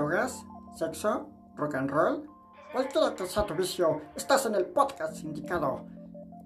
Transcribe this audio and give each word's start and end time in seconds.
drogas, 0.00 0.46
sexo, 0.74 1.28
rock 1.56 1.74
and 1.74 1.90
roll, 1.90 2.26
cualquiera 2.72 3.14
que 3.14 3.26
sea 3.26 3.44
tu 3.44 3.54
vicio, 3.54 4.00
estás 4.16 4.46
en 4.46 4.54
el 4.54 4.64
podcast 4.64 5.22
indicado. 5.22 5.84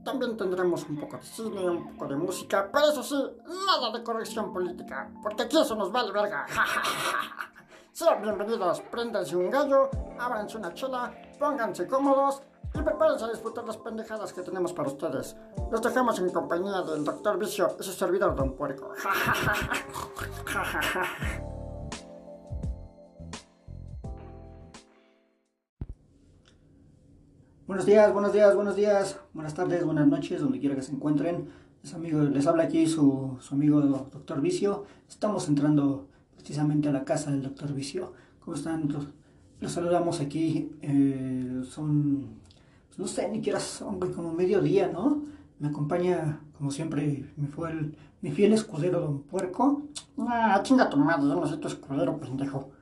También 0.04 0.36
tendremos 0.36 0.84
un 0.88 0.98
poco 0.98 1.16
de 1.18 1.22
cine, 1.22 1.70
un 1.70 1.96
poco 1.96 2.08
de 2.08 2.16
música, 2.16 2.68
pero 2.72 2.90
eso 2.90 3.02
sí, 3.02 3.16
nada 3.46 3.96
de 3.96 4.02
corrección 4.02 4.52
política, 4.52 5.08
porque 5.22 5.44
aquí 5.44 5.56
eso 5.56 5.76
nos 5.76 5.92
vale 5.92 6.10
verga. 6.10 6.46
Sean 7.92 8.20
bienvenidos, 8.22 8.80
préndanse 8.90 9.36
un 9.36 9.48
gallo, 9.48 9.88
ábranse 10.18 10.58
una 10.58 10.74
chela, 10.74 11.14
pónganse 11.38 11.86
cómodos 11.86 12.42
y 12.74 12.82
prepárense 12.82 13.24
a 13.24 13.28
disfrutar 13.28 13.64
las 13.64 13.76
pendejadas 13.76 14.32
que 14.32 14.42
tenemos 14.42 14.72
para 14.72 14.88
ustedes. 14.88 15.36
Los 15.70 15.80
dejamos 15.80 16.18
en 16.18 16.30
compañía 16.30 16.82
del 16.82 17.04
Doctor 17.04 17.38
Vicio 17.38 17.76
y 17.78 17.84
su 17.84 17.92
servidor 17.92 18.34
Don 18.34 18.56
Puerco. 18.56 18.90
Buenos 27.66 27.86
días, 27.86 28.12
buenos 28.12 28.34
días, 28.34 28.54
buenos 28.54 28.76
días, 28.76 29.18
buenas 29.32 29.54
tardes, 29.54 29.82
buenas 29.86 30.06
noches, 30.06 30.38
donde 30.38 30.60
quiera 30.60 30.74
que 30.74 30.82
se 30.82 30.92
encuentren. 30.92 31.48
Les, 31.82 31.94
amigo, 31.94 32.20
les 32.20 32.46
habla 32.46 32.64
aquí 32.64 32.86
su, 32.86 33.38
su 33.40 33.54
amigo 33.54 33.80
Doctor 33.80 34.42
Vicio. 34.42 34.84
Estamos 35.08 35.48
entrando 35.48 36.06
precisamente 36.36 36.90
a 36.90 36.92
la 36.92 37.06
casa 37.06 37.30
del 37.30 37.42
Doctor 37.42 37.72
Vicio. 37.72 38.12
¿Cómo 38.40 38.54
están? 38.54 38.92
Los, 38.92 39.08
los 39.60 39.72
saludamos 39.72 40.20
aquí. 40.20 40.72
eh, 40.82 41.62
son, 41.64 42.34
pues 42.88 42.98
no 42.98 43.06
sé, 43.06 43.30
ni 43.30 43.36
siquiera 43.36 43.58
son 43.60 43.98
como 44.12 44.34
mediodía, 44.34 44.88
¿no? 44.88 45.22
Me 45.58 45.68
acompaña, 45.68 46.40
como 46.58 46.70
siempre, 46.70 47.32
mi, 47.36 47.46
fue 47.46 47.70
el, 47.70 47.96
mi 48.20 48.30
fiel 48.30 48.52
escudero 48.52 49.00
Don 49.00 49.22
Puerco. 49.22 49.84
Ah, 50.18 50.60
chinga 50.62 50.90
tu 50.90 50.98
madre, 50.98 51.22
no 51.22 51.46
soy 51.46 51.56
tu 51.60 51.68
escudero, 51.68 52.20
pendejo. 52.20 52.72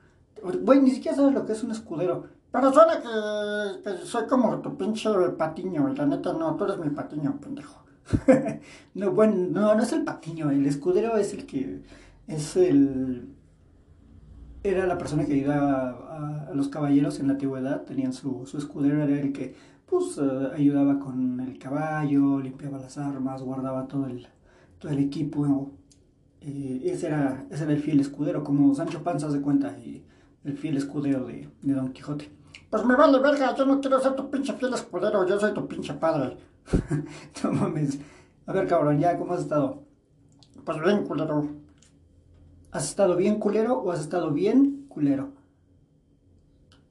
Güey, 0.42 0.80
ni 0.80 0.90
siquiera 0.90 1.16
sabes 1.16 1.34
lo 1.34 1.46
que 1.46 1.52
es 1.52 1.62
un 1.62 1.70
escudero. 1.70 2.41
Pero 2.52 2.70
suena 2.70 3.00
que, 3.00 4.04
soy 4.04 4.26
como 4.26 4.58
tu 4.58 4.76
pinche 4.76 5.08
patiño, 5.38 5.88
la 5.94 6.04
neta 6.04 6.34
no, 6.34 6.54
tú 6.54 6.64
eres 6.64 6.78
mi 6.78 6.90
patiño, 6.90 7.38
pendejo. 7.40 7.82
no, 8.94 9.10
bueno, 9.12 9.48
no, 9.50 9.74
no 9.74 9.82
es 9.82 9.92
el 9.92 10.04
patiño, 10.04 10.50
el 10.50 10.66
escudero 10.66 11.16
es 11.16 11.32
el 11.32 11.46
que 11.46 11.82
es 12.26 12.56
el... 12.56 13.30
Era 14.62 14.86
la 14.86 14.98
persona 14.98 15.24
que 15.24 15.32
ayudaba 15.32 16.48
a, 16.50 16.54
los 16.54 16.68
caballeros 16.68 17.18
en 17.20 17.28
la 17.28 17.32
antigüedad, 17.32 17.82
tenían 17.84 18.12
su, 18.12 18.44
escudero, 18.56 19.02
era 19.02 19.18
el 19.18 19.32
que 19.32 19.54
pues 19.86 20.18
eh, 20.18 20.50
ayudaba 20.54 20.98
con 21.00 21.40
el 21.40 21.58
caballo, 21.58 22.38
limpiaba 22.38 22.78
las 22.78 22.98
armas, 22.98 23.42
guardaba 23.42 23.88
todo 23.88 24.06
el, 24.06 24.28
todo 24.78 24.92
el 24.92 24.98
equipo. 24.98 25.72
Eh, 26.42 26.82
ese, 26.84 27.06
era, 27.06 27.46
ese 27.50 27.64
era 27.64 27.72
el 27.72 27.80
fiel 27.80 28.00
escudero, 28.00 28.44
como 28.44 28.74
Sancho 28.74 29.02
Panza 29.02 29.30
se 29.30 29.40
cuenta, 29.40 29.76
y 29.78 30.02
el 30.44 30.56
fiel 30.58 30.76
escudero 30.76 31.24
de, 31.26 31.48
de 31.62 31.72
Don 31.72 31.92
Quijote. 31.92 32.41
Pues 32.72 32.86
me 32.86 32.96
vale 32.96 33.18
verga, 33.18 33.54
yo 33.54 33.66
no 33.66 33.82
quiero 33.82 34.00
ser 34.00 34.16
tu 34.16 34.30
pinche 34.30 34.54
fiel 34.54 34.72
escudero, 34.72 35.26
yo 35.26 35.38
soy 35.38 35.52
tu 35.52 35.68
pinche 35.68 35.92
padre. 35.92 36.38
no 37.44 37.52
mames. 37.52 37.98
A 38.46 38.52
ver, 38.54 38.66
cabrón, 38.66 38.98
ya, 38.98 39.18
¿cómo 39.18 39.34
has 39.34 39.40
estado? 39.40 39.82
Pues 40.64 40.80
bien, 40.80 41.04
culero. 41.06 41.48
¿Has 42.70 42.84
estado 42.88 43.14
bien 43.14 43.38
culero 43.38 43.74
o 43.78 43.92
has 43.92 44.00
estado 44.00 44.30
bien 44.30 44.86
culero? 44.88 45.32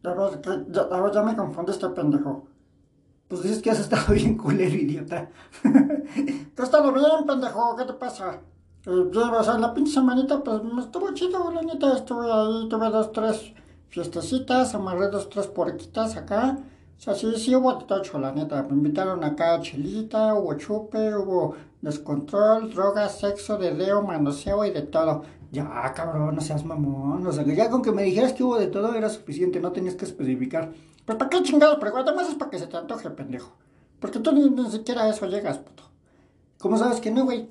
Ves, 0.04 0.38
que- 0.44 0.66
ya, 0.70 0.82
a 0.82 1.02
ver, 1.02 1.12
ya 1.16 1.24
me 1.24 1.36
confundiste, 1.36 1.90
pendejo. 1.90 2.46
Pues 3.28 3.42
dices 3.42 3.64
que 3.64 3.72
has 3.72 3.80
estado 3.80 4.14
bien 4.20 4.38
culero, 4.38 4.76
idiota. 4.76 5.32
que 5.64 6.62
he 6.62 6.64
estado 6.64 6.94
bien, 6.94 7.26
pendejo, 7.26 7.76
¿qué 7.76 7.86
te 7.86 7.94
pasa? 7.94 8.40
Eh, 8.86 9.10
o 9.18 9.44
sea, 9.44 9.58
la 9.58 9.74
pinche 9.74 9.94
semanita, 9.94 10.44
pues 10.44 10.64
me 10.64 10.82
estuvo 10.82 11.12
chido, 11.16 11.50
la 11.50 11.64
neta, 11.64 11.98
estuve 11.98 12.32
ahí, 12.32 12.70
tuve 12.70 12.88
dos, 12.92 13.12
tres 13.12 13.54
fiestecitas, 13.92 14.74
amarré 14.74 15.10
dos, 15.10 15.30
tres 15.30 15.48
porquitas 15.48 16.16
acá. 16.16 16.58
O 16.98 17.04
sea, 17.04 17.14
sí, 17.14 17.32
sí 17.38 17.56
hubo 17.56 17.78
tocho, 17.80 18.18
la 18.20 18.32
neta. 18.32 18.64
Me 18.64 18.74
invitaron 18.74 19.24
acá 19.24 19.56
a 19.56 19.62
chelita, 19.62 20.34
hubo 20.34 20.54
chupe, 20.56 21.16
hubo 21.16 21.56
descontrol, 21.82 22.74
drogas, 22.74 23.20
sexo, 23.20 23.58
dedeo, 23.58 24.02
manoseo 24.02 24.66
y 24.66 24.72
de 24.72 24.84
todo. 24.84 25.24
Ya, 25.52 25.94
cabrón, 25.94 26.36
no 26.36 26.42
seas 26.42 26.64
mamón. 26.64 27.28
O 27.28 27.32
sea, 27.32 27.44
ya 27.44 27.70
con 27.70 27.82
que 27.82 27.92
me 27.92 28.04
dijeras 28.04 28.34
que 28.34 28.44
hubo 28.44 28.58
de 28.58 28.68
todo 28.68 28.94
era 28.96 29.10
suficiente, 29.10 29.60
no 29.60 29.72
tenías 29.72 29.96
que 29.96 30.06
especificar. 30.06 30.72
Pues, 31.06 31.18
¿para 31.18 31.30
qué 31.30 31.44
chingados? 31.44 31.78
Además 31.82 32.30
es 32.30 32.36
para 32.36 32.50
que 32.50 32.60
se 32.60 32.68
te 32.68 32.78
antoje, 32.78 33.10
pendejo. 33.10 33.52
Porque 34.00 34.20
tú 34.20 34.32
ni, 34.32 34.50
ni 34.50 34.70
siquiera 34.72 35.04
a 35.04 35.10
eso 35.10 35.26
llegas, 35.26 35.58
puto. 35.58 35.84
¿Cómo 36.60 36.78
sabes 36.78 37.02
que 37.02 37.12
no, 37.12 37.26
güey? 37.26 37.50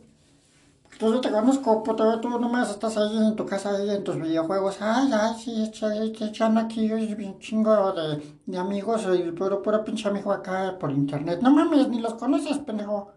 Pues 0.99 1.13
yo 1.13 1.21
te 1.21 1.31
conozco, 1.31 1.83
puto, 1.83 2.21
tú 2.21 2.29
nomás 2.39 2.71
estás 2.71 2.97
ahí 2.99 3.17
en 3.17 3.35
tu 3.35 3.47
casa, 3.47 3.71
ahí 3.77 3.89
en 3.91 4.05
tus 4.05 4.17
videojuegos. 4.21 4.77
Ay, 4.81 5.11
ay, 5.13 5.35
sí, 5.43 5.71
te 5.73 6.25
echan 6.27 6.59
aquí 6.59 6.89
bien 7.15 7.39
chingo 7.39 7.93
de, 7.93 8.23
de 8.45 8.59
amigos, 8.59 9.07
y 9.19 9.31
puro, 9.33 9.63
puro 9.63 9.83
pinche 9.83 10.09
amigo 10.09 10.31
acá 10.31 10.77
por 10.79 10.91
internet. 10.91 11.41
No 11.43 11.51
mames, 11.51 11.89
ni 11.89 12.01
los 12.01 12.15
conoces, 12.15 12.59
pendejo. 12.59 13.13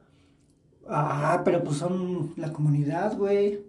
Ah, 0.88 1.41
pero 1.44 1.63
pues 1.63 1.78
son 1.78 2.34
la 2.38 2.51
comunidad, 2.53 3.17
güey. 3.17 3.61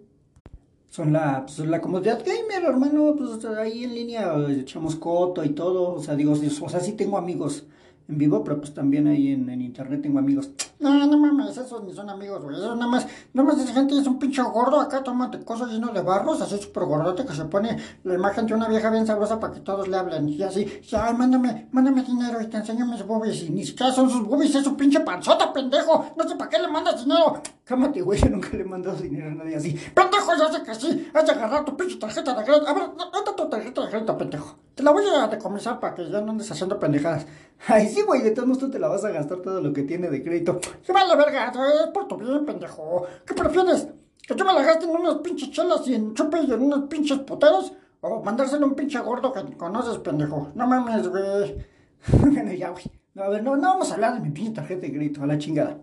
Son 0.89 1.11
la, 1.11 1.45
pues, 1.45 1.59
la 1.59 1.81
comunidad 1.81 2.23
gamer, 2.25 2.63
hermano. 2.69 3.15
Pues 3.17 3.43
ahí 3.45 3.83
en 3.83 3.95
línea 3.95 4.33
eh, 4.37 4.59
echamos 4.61 4.95
coto 4.95 5.43
y 5.43 5.49
todo. 5.49 5.93
O 5.95 6.01
sea, 6.01 6.15
digo, 6.15 6.33
o 6.33 6.69
sea, 6.69 6.79
sí 6.79 6.93
tengo 6.93 7.17
amigos 7.17 7.65
en 8.07 8.17
vivo, 8.17 8.43
pero 8.43 8.57
pues 8.57 8.73
también 8.73 9.07
ahí 9.07 9.29
en, 9.31 9.49
en 9.49 9.61
internet 9.61 10.01
tengo 10.01 10.19
amigos. 10.19 10.51
No, 10.79 11.05
no 11.07 11.17
mames, 11.17 11.57
esos 11.57 11.83
ni 11.83 11.93
son 11.93 12.09
amigos, 12.09 12.43
güey. 12.43 12.55
Eso 12.57 12.75
nada 12.75 12.91
más, 12.91 13.07
nada 13.33 13.47
más 13.49 13.59
esa 13.59 13.73
gente 13.73 13.97
es 13.97 14.05
un 14.05 14.19
pinche 14.19 14.41
gordo 14.41 14.79
acá, 14.79 15.03
tomate 15.03 15.43
cosas 15.43 15.69
lleno 15.69 15.87
de 15.91 16.01
barros, 16.01 16.41
así 16.41 16.57
súper 16.57 16.83
gordote 16.83 17.25
que 17.25 17.33
se 17.33 17.45
pone 17.45 17.77
la 18.03 18.13
imagen 18.13 18.45
de 18.45 18.53
una 18.53 18.67
vieja 18.67 18.89
bien 18.89 19.07
sabrosa 19.07 19.39
para 19.39 19.53
que 19.53 19.61
todos 19.61 19.87
le 19.87 19.97
hablen. 19.97 20.29
Y 20.29 20.43
así, 20.43 20.81
ya, 20.87 21.11
mándame, 21.13 21.67
mándame 21.71 22.03
dinero 22.03 22.41
y 22.41 22.47
te 22.47 22.57
enseño 22.57 22.85
mis 22.85 23.05
boobies. 23.05 23.43
Y 23.43 23.49
ni 23.49 23.65
siquiera 23.65 23.91
son 23.91 24.09
sus 24.09 24.27
boobies, 24.27 24.53
es 24.53 24.63
su 24.63 24.75
pinche 24.75 24.99
panzota, 24.99 25.51
pendejo. 25.51 26.13
No 26.17 26.27
sé 26.27 26.35
para 26.35 26.49
qué 26.49 26.59
le 26.59 26.67
mandas 26.67 27.03
dinero. 27.03 27.41
Cámate, 27.63 28.01
güey, 28.01 28.19
yo 28.19 28.29
nunca 28.29 28.49
le 28.51 28.61
he 28.61 28.65
mandado 28.65 28.97
dinero 28.97 29.31
a 29.31 29.35
nadie 29.35 29.55
así. 29.55 29.75
Pendejo, 29.93 30.35
ya 30.37 30.51
sé 30.51 30.63
que 30.63 30.75
sí. 30.75 31.09
Has 31.13 31.25
de 31.25 31.31
agarrar 31.31 31.65
tu 31.65 31.75
pinche 31.75 31.95
tarjeta 31.95 32.35
de 32.35 32.43
crédito. 32.43 32.67
A 32.67 32.73
ver, 32.73 32.89
date 32.95 33.31
tu 33.35 33.49
tarjeta 33.49 33.81
de 33.81 33.89
crédito, 33.89 34.17
pendejo. 34.17 34.55
Te 34.75 34.83
la 34.83 34.91
voy 34.91 35.05
a 35.07 35.27
decomisar 35.27 35.79
para 35.79 35.95
que 35.95 36.09
ya 36.11 36.21
no 36.21 36.31
andes 36.31 36.51
haciendo 36.51 36.77
pendejadas. 36.77 37.25
Ay, 37.67 37.87
sí, 37.87 38.01
güey, 38.01 38.21
de 38.21 38.31
todos 38.31 38.47
modos 38.47 38.59
tú 38.63 38.69
te 38.71 38.79
la 38.79 38.87
vas 38.87 39.03
a 39.05 39.09
gastar 39.11 39.39
todo 39.39 39.61
lo 39.61 39.73
que 39.73 39.83
tiene 39.83 40.09
de 40.09 40.23
crédito. 40.23 40.59
¡Se 40.81 40.93
vale 40.93 41.15
verga! 41.15 41.51
Es 41.51 41.87
por 41.93 42.07
tu 42.07 42.17
bien, 42.17 42.45
pendejo. 42.45 43.05
¿Qué 43.25 43.33
prefieres? 43.33 43.87
¿Que 44.27 44.35
yo 44.35 44.45
me 44.45 44.53
la 44.53 44.63
gaste 44.63 44.85
en 44.85 44.91
unas 44.91 45.15
pinches 45.15 45.51
chelas 45.51 45.87
y 45.87 45.95
en 45.95 46.13
chupe 46.13 46.41
y 46.41 46.51
en 46.51 46.61
unos 46.61 46.87
pinches 46.87 47.19
puteros? 47.19 47.73
¿O 48.01 48.21
mandárselo 48.23 48.65
a 48.65 48.69
un 48.69 48.75
pinche 48.75 48.99
gordo 48.99 49.31
que 49.33 49.57
conoces, 49.57 49.97
pendejo? 49.99 50.51
No 50.55 50.67
mames, 50.67 51.07
güey. 51.07 51.65
bueno, 52.19 52.51
ya, 52.53 52.69
güey. 52.69 52.83
No, 53.13 53.23
a 53.23 53.29
ver, 53.29 53.43
no, 53.43 53.55
no 53.55 53.69
vamos 53.69 53.89
a 53.91 53.95
hablar 53.95 54.15
de 54.15 54.19
mi 54.19 54.29
pinche 54.31 54.51
tarjeta 54.51 54.81
de 54.81 54.91
crédito, 54.91 55.23
a 55.23 55.27
la 55.27 55.37
chingada. 55.37 55.79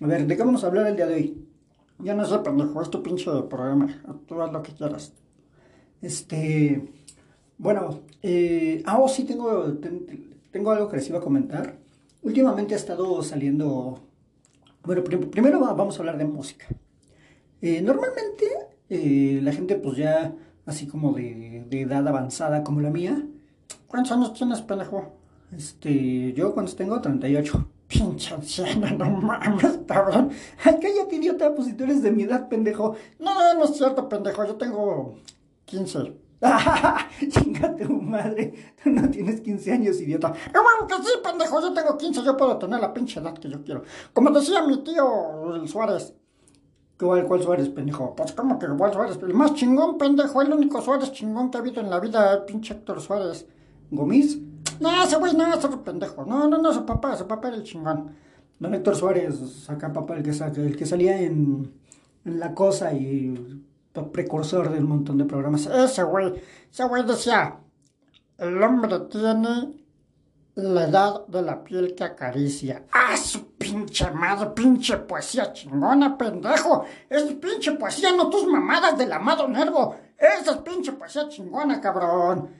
A 0.00 0.06
ver, 0.06 0.26
¿de 0.26 0.36
qué 0.36 0.42
vamos 0.42 0.64
a 0.64 0.66
hablar 0.66 0.86
el 0.88 0.96
día 0.96 1.06
de 1.06 1.14
hoy? 1.14 1.48
Ya 2.00 2.14
no 2.14 2.26
sé, 2.26 2.38
pendejo, 2.40 2.82
es 2.82 2.90
tu 2.90 3.02
pinche 3.02 3.30
programa. 3.48 3.86
Tú 4.26 4.42
haz 4.42 4.52
lo 4.52 4.62
que 4.62 4.72
quieras. 4.74 5.12
Este. 6.02 6.92
Bueno, 7.58 8.00
eh, 8.22 8.82
ah, 8.84 8.98
oh, 8.98 9.08
sí, 9.08 9.24
tengo, 9.24 9.72
ten- 9.78 10.35
tengo 10.56 10.70
algo 10.70 10.88
que 10.88 10.96
les 10.96 11.08
iba 11.10 11.18
a 11.18 11.20
comentar. 11.20 11.76
Últimamente 12.22 12.72
ha 12.72 12.78
estado 12.78 13.22
saliendo. 13.22 14.00
Bueno, 14.82 15.04
prim- 15.04 15.28
primero 15.30 15.60
va- 15.60 15.74
vamos 15.74 15.96
a 15.96 15.98
hablar 15.98 16.16
de 16.16 16.24
música. 16.24 16.64
Eh, 17.60 17.82
normalmente 17.82 18.46
eh, 18.88 19.40
la 19.42 19.52
gente, 19.52 19.76
pues 19.76 19.98
ya, 19.98 20.34
así 20.64 20.86
como 20.86 21.12
de, 21.12 21.66
de 21.68 21.82
edad 21.82 22.08
avanzada 22.08 22.64
como 22.64 22.80
la 22.80 22.88
mía. 22.90 23.22
¿Cuántos 23.86 24.12
años 24.12 24.32
tienes, 24.32 24.62
pendejo? 24.62 25.12
Este, 25.54 26.32
yo 26.32 26.54
cuando 26.54 26.72
tengo 26.72 26.98
38. 27.02 27.68
Pinche 27.88 28.34
anciano, 28.34 28.88
no 28.96 29.10
mames, 29.20 29.80
cabrón. 29.86 30.30
Ay, 30.64 30.76
cállate, 30.80 31.16
idiota, 31.16 31.54
pues 31.54 31.68
si 31.68 31.74
tú 31.74 31.84
eres 31.84 32.02
de 32.02 32.10
mi 32.12 32.22
edad, 32.22 32.48
pendejo. 32.48 32.96
No, 33.20 33.54
no 33.54 33.64
es 33.64 33.76
cierto, 33.76 34.08
pendejo, 34.08 34.44
yo 34.46 34.54
tengo 34.56 35.16
15. 35.66 36.14
Chinga 37.30 37.74
tu 37.76 37.92
madre, 37.92 38.52
tú 38.82 38.90
no 38.90 39.08
tienes 39.08 39.40
15 39.40 39.72
años, 39.72 40.00
idiota. 40.00 40.34
¡Ah, 40.52 40.60
bueno, 40.62 40.86
que 40.86 41.02
sí, 41.02 41.12
pendejo! 41.22 41.60
Yo 41.60 41.72
tengo 41.72 41.96
15, 41.96 42.22
yo 42.22 42.36
puedo 42.36 42.58
tener 42.58 42.80
la 42.80 42.92
pinche 42.92 43.20
edad 43.20 43.34
que 43.34 43.48
yo 43.48 43.62
quiero. 43.64 43.82
Como 44.12 44.30
decía 44.30 44.62
mi 44.62 44.78
tío, 44.78 45.54
el 45.54 45.68
Suárez. 45.68 46.14
¿Cuál, 46.98 47.26
cuál 47.26 47.42
Suárez, 47.42 47.68
pendejo? 47.68 48.14
Pues, 48.14 48.32
¿cómo 48.32 48.58
que 48.58 48.66
cuál 48.68 48.92
Suárez? 48.92 49.18
El 49.22 49.34
más 49.34 49.54
chingón, 49.54 49.98
pendejo, 49.98 50.42
el 50.42 50.52
único 50.52 50.80
Suárez 50.80 51.12
chingón 51.12 51.50
que 51.50 51.58
ha 51.58 51.60
habido 51.60 51.80
en 51.80 51.90
la 51.90 52.00
vida, 52.00 52.32
el 52.34 52.44
pinche 52.44 52.74
Héctor 52.74 53.00
Suárez. 53.00 53.46
¿Gomis? 53.90 54.38
No, 54.80 55.02
ese 55.02 55.16
güey 55.16 55.34
no, 55.34 55.54
ese 55.54 55.68
pendejo. 55.68 56.24
No, 56.24 56.48
no, 56.48 56.58
no, 56.58 56.72
su 56.72 56.84
papá, 56.84 57.16
su 57.16 57.26
papá 57.26 57.48
era 57.48 57.56
el 57.56 57.62
chingón. 57.62 58.14
Don 58.58 58.74
Héctor 58.74 58.96
Suárez, 58.96 59.68
acá 59.68 59.92
papá, 59.92 60.16
el 60.16 60.22
que, 60.22 60.86
salía 60.86 61.20
en 61.20 61.72
La 62.24 62.54
Cosa 62.54 62.92
y 62.94 63.62
precursor 64.04 64.70
de 64.70 64.78
un 64.78 64.88
montón 64.88 65.18
de 65.18 65.24
programas. 65.24 65.66
Ese 65.66 66.02
güey, 66.02 66.34
ese 66.70 66.84
güey 66.84 67.04
decía, 67.04 67.58
el 68.38 68.62
hombre 68.62 68.98
tiene 69.10 69.74
la 70.56 70.84
edad 70.84 71.26
de 71.26 71.42
la 71.42 71.62
piel 71.62 71.94
que 71.94 72.04
acaricia. 72.04 72.86
¡Ah, 72.92 73.16
su 73.16 73.52
pinche 73.56 74.10
madre! 74.10 74.50
¡Pinche 74.54 74.96
poesía 74.98 75.52
chingona, 75.52 76.16
pendejo! 76.16 76.84
Es 77.08 77.22
pinche 77.34 77.72
poesía, 77.72 78.12
no 78.12 78.30
tus 78.30 78.46
mamadas 78.46 78.96
del 78.96 79.12
amado 79.12 79.46
nervo. 79.48 79.96
Esa 80.16 80.52
es 80.52 80.56
pinche 80.58 80.92
poesía 80.92 81.28
chingona, 81.28 81.80
cabrón. 81.80 82.50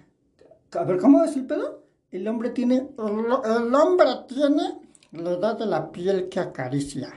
A 0.73 0.85
ver, 0.85 0.99
¿cómo 0.99 1.25
es 1.25 1.37
el 1.37 1.47
pedo? 1.47 1.85
El 2.11 2.29
hombre 2.29 2.51
tiene. 2.51 2.91
El, 2.99 3.67
el 3.67 3.75
hombre 3.75 4.09
tiene 4.29 4.79
la 5.13 5.31
edad 5.31 5.59
de 5.59 5.67
la 5.67 5.91
piel 5.91 6.29
que 6.29 6.41
acaricia. 6.41 7.09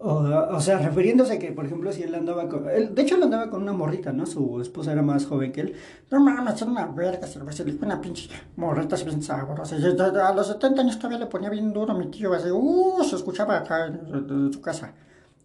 O, 0.00 0.14
o, 0.14 0.60
sea, 0.60 0.78
refiriéndose 0.78 1.40
que, 1.40 1.50
por 1.50 1.66
ejemplo, 1.66 1.90
si 1.92 2.04
él 2.04 2.14
andaba 2.14 2.48
con... 2.48 2.70
Él, 2.70 2.94
de 2.94 3.02
hecho, 3.02 3.16
él 3.16 3.22
andaba 3.24 3.50
con 3.50 3.62
una 3.62 3.72
morrita, 3.72 4.12
¿no? 4.12 4.26
Su 4.26 4.60
esposa 4.60 4.92
era 4.92 5.02
más 5.02 5.26
joven 5.26 5.50
que 5.50 5.62
él. 5.62 5.74
No 6.08 6.20
mames, 6.20 6.62
era 6.62 6.70
una 6.70 6.86
verga, 6.86 7.26
se 7.26 7.64
le 7.64 7.74
una 7.82 8.00
pinche 8.00 8.30
morrita 8.54 8.94
bien 8.94 9.22
sabrosa. 9.22 9.74
A 9.74 10.32
los 10.32 10.46
70 10.46 10.82
años 10.82 10.98
todavía 10.98 11.18
le 11.18 11.26
ponía 11.26 11.50
bien 11.50 11.72
duro 11.72 11.92
a 11.92 11.98
mi 11.98 12.06
tío, 12.12 12.32
así, 12.32 12.48
uh, 12.48 13.02
se 13.02 13.16
escuchaba 13.16 13.58
acá 13.58 13.86
en, 13.86 14.52
su 14.52 14.60
casa. 14.60 14.94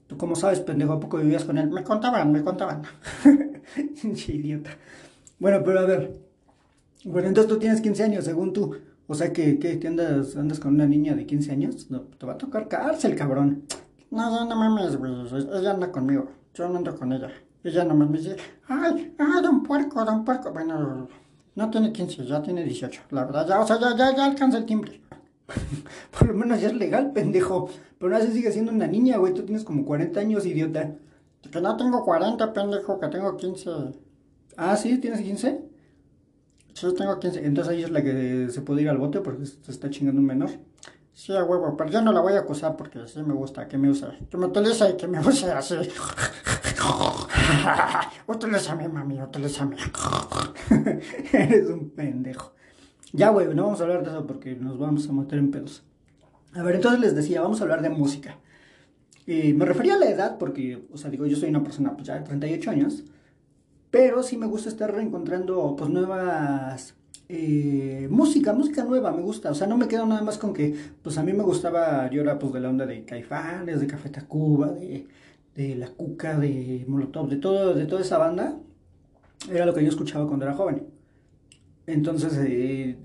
¿Tú 0.05 0.17
cómo 0.17 0.35
sabes, 0.35 0.59
pendejo? 0.59 0.93
¿A 0.93 0.99
poco 0.99 1.17
vivías 1.17 1.45
con 1.45 1.57
él? 1.57 1.71
Me 1.71 1.83
contaban, 1.83 2.31
me 2.31 2.43
contaban. 2.43 2.83
pinche 4.01 4.33
idiota. 4.33 4.69
Bueno, 5.39 5.63
pero 5.65 5.79
a 5.79 5.85
ver. 5.85 6.15
Bueno, 7.05 7.27
entonces 7.27 7.51
tú 7.51 7.57
tienes 7.57 7.81
15 7.81 8.03
años, 8.03 8.25
según 8.25 8.53
tú. 8.53 8.75
O 9.07 9.15
sea, 9.15 9.33
que, 9.33 9.57
que 9.57 9.77
¿te 9.77 9.87
andas, 9.87 10.35
andas 10.35 10.59
con 10.59 10.75
una 10.75 10.85
niña 10.85 11.15
de 11.15 11.25
15 11.25 11.51
años? 11.51 11.89
No, 11.89 12.01
te 12.01 12.25
va 12.27 12.33
a 12.33 12.37
tocar 12.37 12.67
cárcel, 12.67 13.15
cabrón. 13.15 13.63
No, 14.13 14.29
no, 14.29 14.45
no 14.45 14.55
mames, 14.55 14.95
güey. 14.95 15.11
Ella 15.57 15.71
anda 15.71 15.91
conmigo. 15.91 16.27
Yo 16.53 16.69
no 16.69 16.77
ando 16.77 16.95
con 16.95 17.11
ella. 17.11 17.31
Ella 17.63 17.83
nomás 17.83 18.09
me 18.11 18.19
dice, 18.19 18.35
ay, 18.67 19.15
ay, 19.17 19.41
don 19.41 19.63
puerco, 19.63 20.05
don 20.05 20.23
puerco. 20.23 20.51
Bueno, 20.51 21.07
no 21.55 21.69
tiene 21.71 21.91
15, 21.91 22.23
ya 22.23 22.39
tiene 22.43 22.63
18. 22.63 23.01
La 23.09 23.25
verdad, 23.25 23.47
ya, 23.47 23.59
o 23.59 23.65
sea, 23.65 23.79
ya, 23.79 23.97
ya, 23.97 24.15
ya 24.15 24.25
alcanza 24.25 24.59
el 24.59 24.65
timbre. 24.65 25.01
Por 26.11 26.27
lo 26.27 26.35
menos 26.35 26.61
ya 26.61 26.67
es 26.67 26.75
legal, 26.75 27.11
pendejo. 27.11 27.69
Pero 27.97 28.11
no 28.11 28.19
se 28.19 28.31
sigue 28.31 28.51
siendo 28.51 28.71
una 28.71 28.85
niña, 28.85 29.17
güey. 29.17 29.33
Tú 29.33 29.41
tienes 29.41 29.63
como 29.63 29.83
40 29.83 30.19
años, 30.19 30.45
idiota. 30.45 30.93
Que 31.49 31.59
no 31.59 31.75
tengo 31.75 32.05
40, 32.05 32.53
pendejo, 32.53 32.99
que 32.99 33.07
tengo 33.07 33.35
15. 33.35 33.71
Ah, 34.57 34.77
¿sí? 34.77 34.99
¿Tienes 34.99 35.21
15? 35.21 35.59
Sí, 36.75 36.87
tengo 36.95 37.19
15. 37.19 37.43
Entonces 37.43 37.73
ella 37.73 37.87
es 37.87 37.91
la 37.91 38.03
que 38.03 38.49
se 38.51 38.61
puede 38.61 38.83
ir 38.83 38.89
al 38.89 38.99
bote 38.99 39.21
porque 39.21 39.47
se 39.47 39.71
está 39.71 39.89
chingando 39.89 40.21
un 40.21 40.27
menor. 40.27 40.51
Sí, 41.13 41.35
a 41.35 41.43
huevo, 41.43 41.77
pero 41.77 41.91
yo 41.91 42.01
no 42.01 42.11
la 42.11 42.21
voy 42.21 42.33
a 42.33 42.39
acusar 42.39 42.75
porque 42.75 43.07
sí 43.07 43.21
me 43.21 43.33
gusta 43.33 43.67
que 43.67 43.77
me 43.77 43.89
use. 43.89 44.07
Que 44.29 44.35
me 44.35 44.47
utilice 44.47 44.89
y 44.89 44.97
que 44.97 45.07
me 45.07 45.19
use 45.19 45.51
así. 45.51 45.75
utilízame, 48.27 48.89
mami, 48.89 49.21
utilízame. 49.21 49.77
Eres 51.31 51.69
un 51.69 51.91
pendejo. 51.91 52.53
Ya, 53.11 53.29
güey, 53.29 53.53
no 53.53 53.65
vamos 53.65 53.79
a 53.79 53.83
hablar 53.83 54.03
de 54.03 54.09
eso 54.09 54.25
porque 54.25 54.55
nos 54.55 54.79
vamos 54.79 55.07
a 55.07 55.13
meter 55.13 55.37
en 55.37 55.51
pedos. 55.51 55.83
A 56.55 56.63
ver, 56.63 56.75
entonces 56.75 56.99
les 56.99 57.15
decía, 57.15 57.41
vamos 57.41 57.61
a 57.61 57.63
hablar 57.63 57.83
de 57.83 57.89
música. 57.89 58.39
Y 59.27 59.53
me 59.53 59.65
refería 59.65 59.95
a 59.95 59.99
la 59.99 60.09
edad 60.09 60.37
porque, 60.39 60.87
o 60.91 60.97
sea, 60.97 61.11
digo, 61.11 61.27
yo 61.27 61.37
soy 61.37 61.49
una 61.49 61.63
persona 61.63 61.93
pues, 61.93 62.07
ya 62.07 62.15
de 62.15 62.21
38 62.21 62.71
años, 62.71 63.03
pero 63.91 64.23
sí 64.23 64.35
me 64.35 64.47
gusta 64.47 64.69
estar 64.69 64.91
reencontrando 64.91 65.75
pues 65.77 65.91
nuevas 65.91 66.95
eh, 67.35 68.07
música, 68.11 68.53
música 68.53 68.83
nueva, 68.83 69.11
me 69.11 69.23
gusta. 69.23 69.49
O 69.49 69.55
sea, 69.55 69.65
no 69.65 69.75
me 69.75 69.87
quedo 69.87 70.05
nada 70.05 70.21
más 70.21 70.37
con 70.37 70.53
que, 70.53 70.75
pues 71.01 71.17
a 71.17 71.23
mí 71.23 71.33
me 71.33 71.41
gustaba, 71.41 72.07
yo 72.11 72.21
era 72.21 72.37
pues 72.37 72.53
de 72.53 72.59
la 72.59 72.69
onda 72.69 72.85
de 72.85 73.05
Caifanes, 73.05 73.81
de 73.81 73.87
Café 73.87 74.09
Tacuba, 74.09 74.71
de, 74.71 75.07
de 75.55 75.75
La 75.75 75.89
Cuca, 75.89 76.37
de 76.37 76.85
Molotov, 76.87 77.27
de, 77.29 77.37
todo, 77.37 77.73
de 77.73 77.87
toda 77.87 78.01
esa 78.01 78.19
banda. 78.19 78.59
Era 79.49 79.65
lo 79.65 79.73
que 79.73 79.81
yo 79.81 79.89
escuchaba 79.89 80.27
cuando 80.27 80.45
era 80.45 80.53
joven. 80.53 80.83
Entonces, 81.87 82.37
eh, 82.37 82.97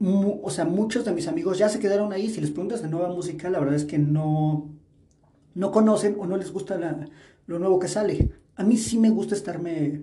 o 0.00 0.50
sea, 0.50 0.66
muchos 0.66 1.06
de 1.06 1.12
mis 1.12 1.26
amigos 1.26 1.56
ya 1.56 1.70
se 1.70 1.78
quedaron 1.78 2.12
ahí. 2.12 2.28
Si 2.28 2.42
les 2.42 2.50
preguntas 2.50 2.82
de 2.82 2.88
nueva 2.88 3.08
música, 3.08 3.48
la 3.48 3.58
verdad 3.58 3.76
es 3.76 3.86
que 3.86 3.98
no, 3.98 4.68
no 5.54 5.70
conocen 5.72 6.16
o 6.18 6.26
no 6.26 6.36
les 6.36 6.52
gusta 6.52 6.78
lo 7.46 7.58
nuevo 7.58 7.78
que 7.78 7.88
sale. 7.88 8.32
A 8.56 8.64
mí 8.64 8.76
sí 8.76 8.98
me 8.98 9.08
gusta 9.08 9.34
estarme... 9.34 10.02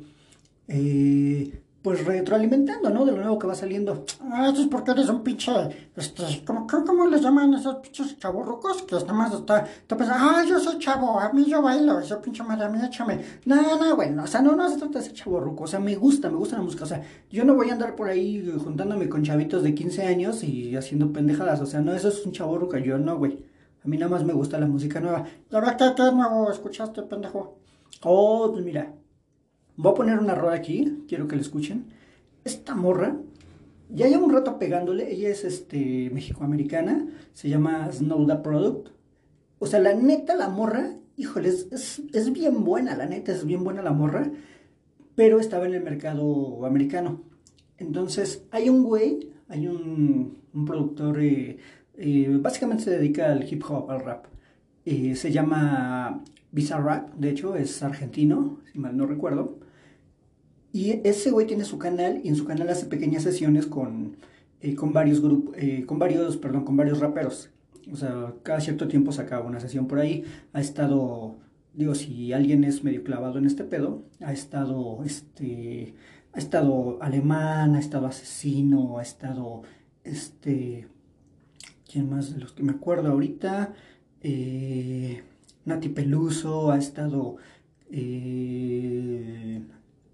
Eh, 0.68 1.62
pues 1.82 2.06
retroalimentando, 2.06 2.90
¿no? 2.92 3.06
De 3.06 3.12
lo 3.12 3.18
nuevo 3.18 3.40
que 3.40 3.48
va 3.48 3.56
saliendo. 3.56 4.06
Ah, 4.22 4.50
eso 4.52 4.62
es 4.62 4.68
porque 4.68 4.92
eres 4.92 5.10
un 5.10 5.24
pinche, 5.24 5.52
este, 5.96 6.44
¿cómo, 6.46 6.68
cómo 6.68 7.08
les 7.08 7.22
llaman 7.22 7.54
esos 7.56 7.78
pinches 7.78 8.20
chavorrucos? 8.20 8.84
Que 8.84 8.96
nada 8.96 9.14
más 9.14 9.34
está, 9.34 9.66
está 9.66 9.98
pensando, 9.98 10.24
ah, 10.24 10.44
yo 10.48 10.60
soy 10.60 10.78
chavo, 10.78 11.20
a 11.20 11.34
mí 11.34 11.46
yo 11.46 11.62
bailo, 11.62 12.00
ese 12.00 12.16
pinche 12.18 12.44
madre, 12.44 12.66
a 12.66 12.70
mí 12.70 12.80
échame. 12.86 13.22
No, 13.46 13.80
no, 13.80 13.96
bueno, 13.96 14.24
o 14.24 14.28
sea, 14.28 14.42
no, 14.42 14.56
no 14.56 14.70
se 14.70 14.78
trata 14.78 15.00
de 15.00 15.06
ser 15.06 15.14
chavorruco, 15.14 15.64
o 15.64 15.68
sea, 15.68 15.80
me 15.80 15.96
gusta, 15.96 16.30
me 16.30 16.38
gusta 16.38 16.58
la 16.58 16.64
música, 16.64 16.84
o 16.84 16.88
sea, 16.88 17.02
yo 17.32 17.44
no 17.44 17.56
voy 17.56 17.70
a 17.70 17.74
andar 17.74 17.96
por 17.96 18.10
ahí 18.10 18.46
juntándome 18.64 19.10
con 19.10 19.24
chavitos 19.24 19.64
de 19.64 19.74
15 19.74 20.04
años 20.04 20.44
y 20.44 20.76
haciendo 20.76 21.12
pendejadas, 21.12 21.62
o 21.62 21.66
sea, 21.66 21.82
no, 21.82 21.94
eso 21.94 22.10
es 22.10 22.24
un 22.26 22.32
chavorruco, 22.32 22.78
yo 22.78 22.98
no, 22.98 23.18
güey. 23.18 23.52
A 23.84 23.88
mí 23.88 23.98
nada 23.98 24.12
más 24.12 24.24
me 24.24 24.34
gusta 24.34 24.60
la 24.60 24.68
música 24.68 25.00
nueva. 25.00 25.26
¿La 25.50 25.60
verdad 25.60 25.96
qué 25.96 26.04
nuevo 26.16 26.52
escuchaste, 26.52 27.02
pendejo? 27.02 27.58
Oh, 28.04 28.52
pues 28.52 28.64
mira, 28.64 28.94
Voy 29.78 29.92
a 29.92 29.96
poner 29.96 30.20
una 30.20 30.36
rola 30.36 30.56
aquí, 30.56 31.04
quiero 31.08 31.28
que 31.28 31.36
la 31.36 31.42
escuchen. 31.42 31.86
Esta 32.44 32.76
morra, 32.76 33.18
ya 33.90 34.08
lleva 34.08 34.24
un 34.24 34.34
rato 34.34 34.58
pegándole, 34.60 35.12
ella 35.12 35.30
es 35.30 35.44
este, 35.44 36.10
mexicoamericana, 36.12 37.08
se 37.34 37.50
llama 37.50 37.92
Snow 37.92 38.26
the 38.26 38.36
Product. 38.38 38.90
O 39.60 39.68
sea, 39.68 39.80
la 39.80 39.94
neta, 39.94 40.36
la 40.36 40.50
morra, 40.50 40.96
híjole, 41.18 41.50
es, 41.50 42.02
es, 42.14 42.34
bien 42.34 42.64
buena, 42.64 42.96
la 42.96 43.06
neta, 43.06 43.32
es 43.32 43.46
bien 43.46 43.64
buena 43.64 43.82
la 43.82 43.92
morra, 43.92 44.32
pero 45.16 45.40
estaba 45.40 45.66
en 45.66 45.74
el 45.74 45.84
mercado 45.84 46.66
americano. 46.66 47.22
Entonces, 47.78 48.46
hay 48.52 48.70
un 48.70 48.84
güey, 48.84 49.30
hay 49.50 49.68
un, 49.68 50.38
un 50.54 50.66
productor, 50.66 51.22
eh, 51.22 51.58
eh, 51.98 52.38
básicamente 52.42 52.86
se 52.86 52.92
dedica 52.92 53.32
al 53.32 53.52
hip 53.52 53.64
hop, 53.70 53.92
al 53.92 54.02
rap. 54.02 54.26
Eh, 54.86 55.16
se 55.16 55.32
llama 55.32 56.24
Bizarrap, 56.52 57.14
de 57.16 57.30
hecho, 57.30 57.56
es 57.56 57.82
argentino, 57.82 58.60
si 58.72 58.80
mal 58.80 58.98
no 58.98 59.06
recuerdo. 59.06 59.60
Y 60.74 61.02
ese 61.04 61.32
güey 61.32 61.48
tiene 61.48 61.66
su 61.66 61.78
canal 61.78 62.22
y 62.24 62.30
en 62.30 62.36
su 62.36 62.46
canal 62.46 62.70
hace 62.70 62.86
pequeñas 62.86 63.24
sesiones 63.24 63.68
con, 63.68 64.18
eh, 64.62 64.76
con 64.76 64.94
varios 64.94 65.22
grupos, 65.22 65.56
eh, 65.58 65.86
con 65.86 66.00
varios, 66.00 66.38
perdón, 66.38 66.64
con 66.64 66.78
varios 66.78 67.00
raperos. 67.00 67.50
O 67.92 67.96
sea, 67.96 68.34
cada 68.44 68.62
cierto 68.62 68.88
tiempo 68.88 69.12
saca 69.12 69.40
una 69.42 69.60
sesión 69.60 69.88
por 69.88 70.00
ahí. 70.00 70.24
Ha 70.54 70.62
estado, 70.62 71.38
digo, 71.74 71.96
si 71.96 72.32
alguien 72.32 72.64
es 72.64 72.84
medio 72.84 73.04
clavado 73.04 73.38
en 73.38 73.46
este 73.46 73.64
pedo, 73.64 74.04
ha 74.22 74.32
estado, 74.32 75.04
este, 75.04 75.96
ha 76.34 76.38
estado 76.40 76.98
alemán, 77.02 77.76
ha 77.76 77.80
estado 77.80 78.08
asesino, 78.08 78.98
ha 78.98 79.02
estado, 79.02 79.64
este, 80.04 80.88
¿quién 81.92 82.10
más 82.10 82.34
de 82.34 82.40
los 82.40 82.54
que 82.54 82.64
me 82.64 82.72
acuerdo 82.72 83.10
ahorita? 83.12 83.74
Eh, 84.22 85.24
Nati 85.66 85.90
Peluso, 85.90 86.72
ha 86.72 86.78
estado 86.78 87.38
eh, 87.92 89.62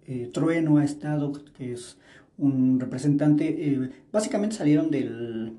eh, 0.08 0.30
Trueno, 0.34 0.78
ha 0.78 0.84
estado, 0.84 1.32
que 1.58 1.74
es 1.74 1.98
un 2.38 2.80
representante, 2.80 3.48
eh, 3.48 3.92
básicamente 4.12 4.56
salieron 4.56 4.90
del, 4.92 5.54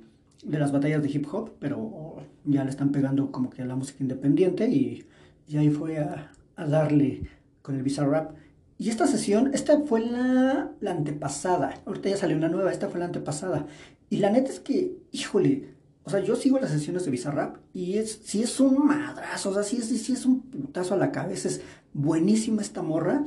de 0.45 0.59
las 0.59 0.73
batallas 0.73 1.03
de 1.03 1.11
hip 1.11 1.27
hop, 1.33 1.53
pero 1.59 2.23
ya 2.45 2.65
le 2.65 2.71
están 2.71 2.93
pegando 2.93 3.31
como 3.33 3.51
que 3.51 3.63
a 3.63 3.67
la 3.67 3.77
música 3.77 3.99
independiente 4.01 4.69
y, 4.69 5.05
y 5.47 5.57
ahí 5.57 5.71
fue 5.71 5.99
a, 5.99 6.33
a, 6.57 6.67
darle 6.67 7.23
con 7.63 7.77
el 7.77 7.83
Bizarrap. 7.83 8.37
Y 8.79 8.91
esta 8.91 9.07
sesión, 9.07 9.51
esta 9.55 9.81
fue 9.81 10.01
la, 10.01 10.71
la 10.81 10.91
antepasada, 10.93 11.81
ahorita 11.85 12.11
ya 12.11 12.17
salió 12.17 12.37
una 12.37 12.49
nueva, 12.49 12.71
esta 12.71 12.89
fue 12.89 13.01
la 13.01 13.07
antepasada. 13.07 13.67
Y 14.11 14.19
la 14.19 14.31
neta 14.31 14.51
es 14.51 14.61
que, 14.61 14.97
híjole, 15.13 15.78
o 16.09 16.11
sea, 16.11 16.21
yo 16.21 16.37
sigo 16.37 16.59
las 16.59 16.71
sesiones 16.71 17.05
de 17.05 17.11
Bizarrap 17.11 17.59
y 17.75 17.99
es, 17.99 18.23
si 18.25 18.43
es 18.43 18.61
un 18.61 18.87
madrazo, 18.87 19.51
o 19.51 19.53
sea, 19.53 19.63
si 19.63 19.77
es, 19.77 19.89
si 19.89 20.15
es 20.15 20.25
un 20.25 20.41
putazo 20.41 20.95
a 20.95 20.97
la 20.97 21.13
cabeza, 21.13 21.49
es 21.49 21.61
buenísima 21.93 22.63
esta 22.63 22.81
morra. 22.81 23.27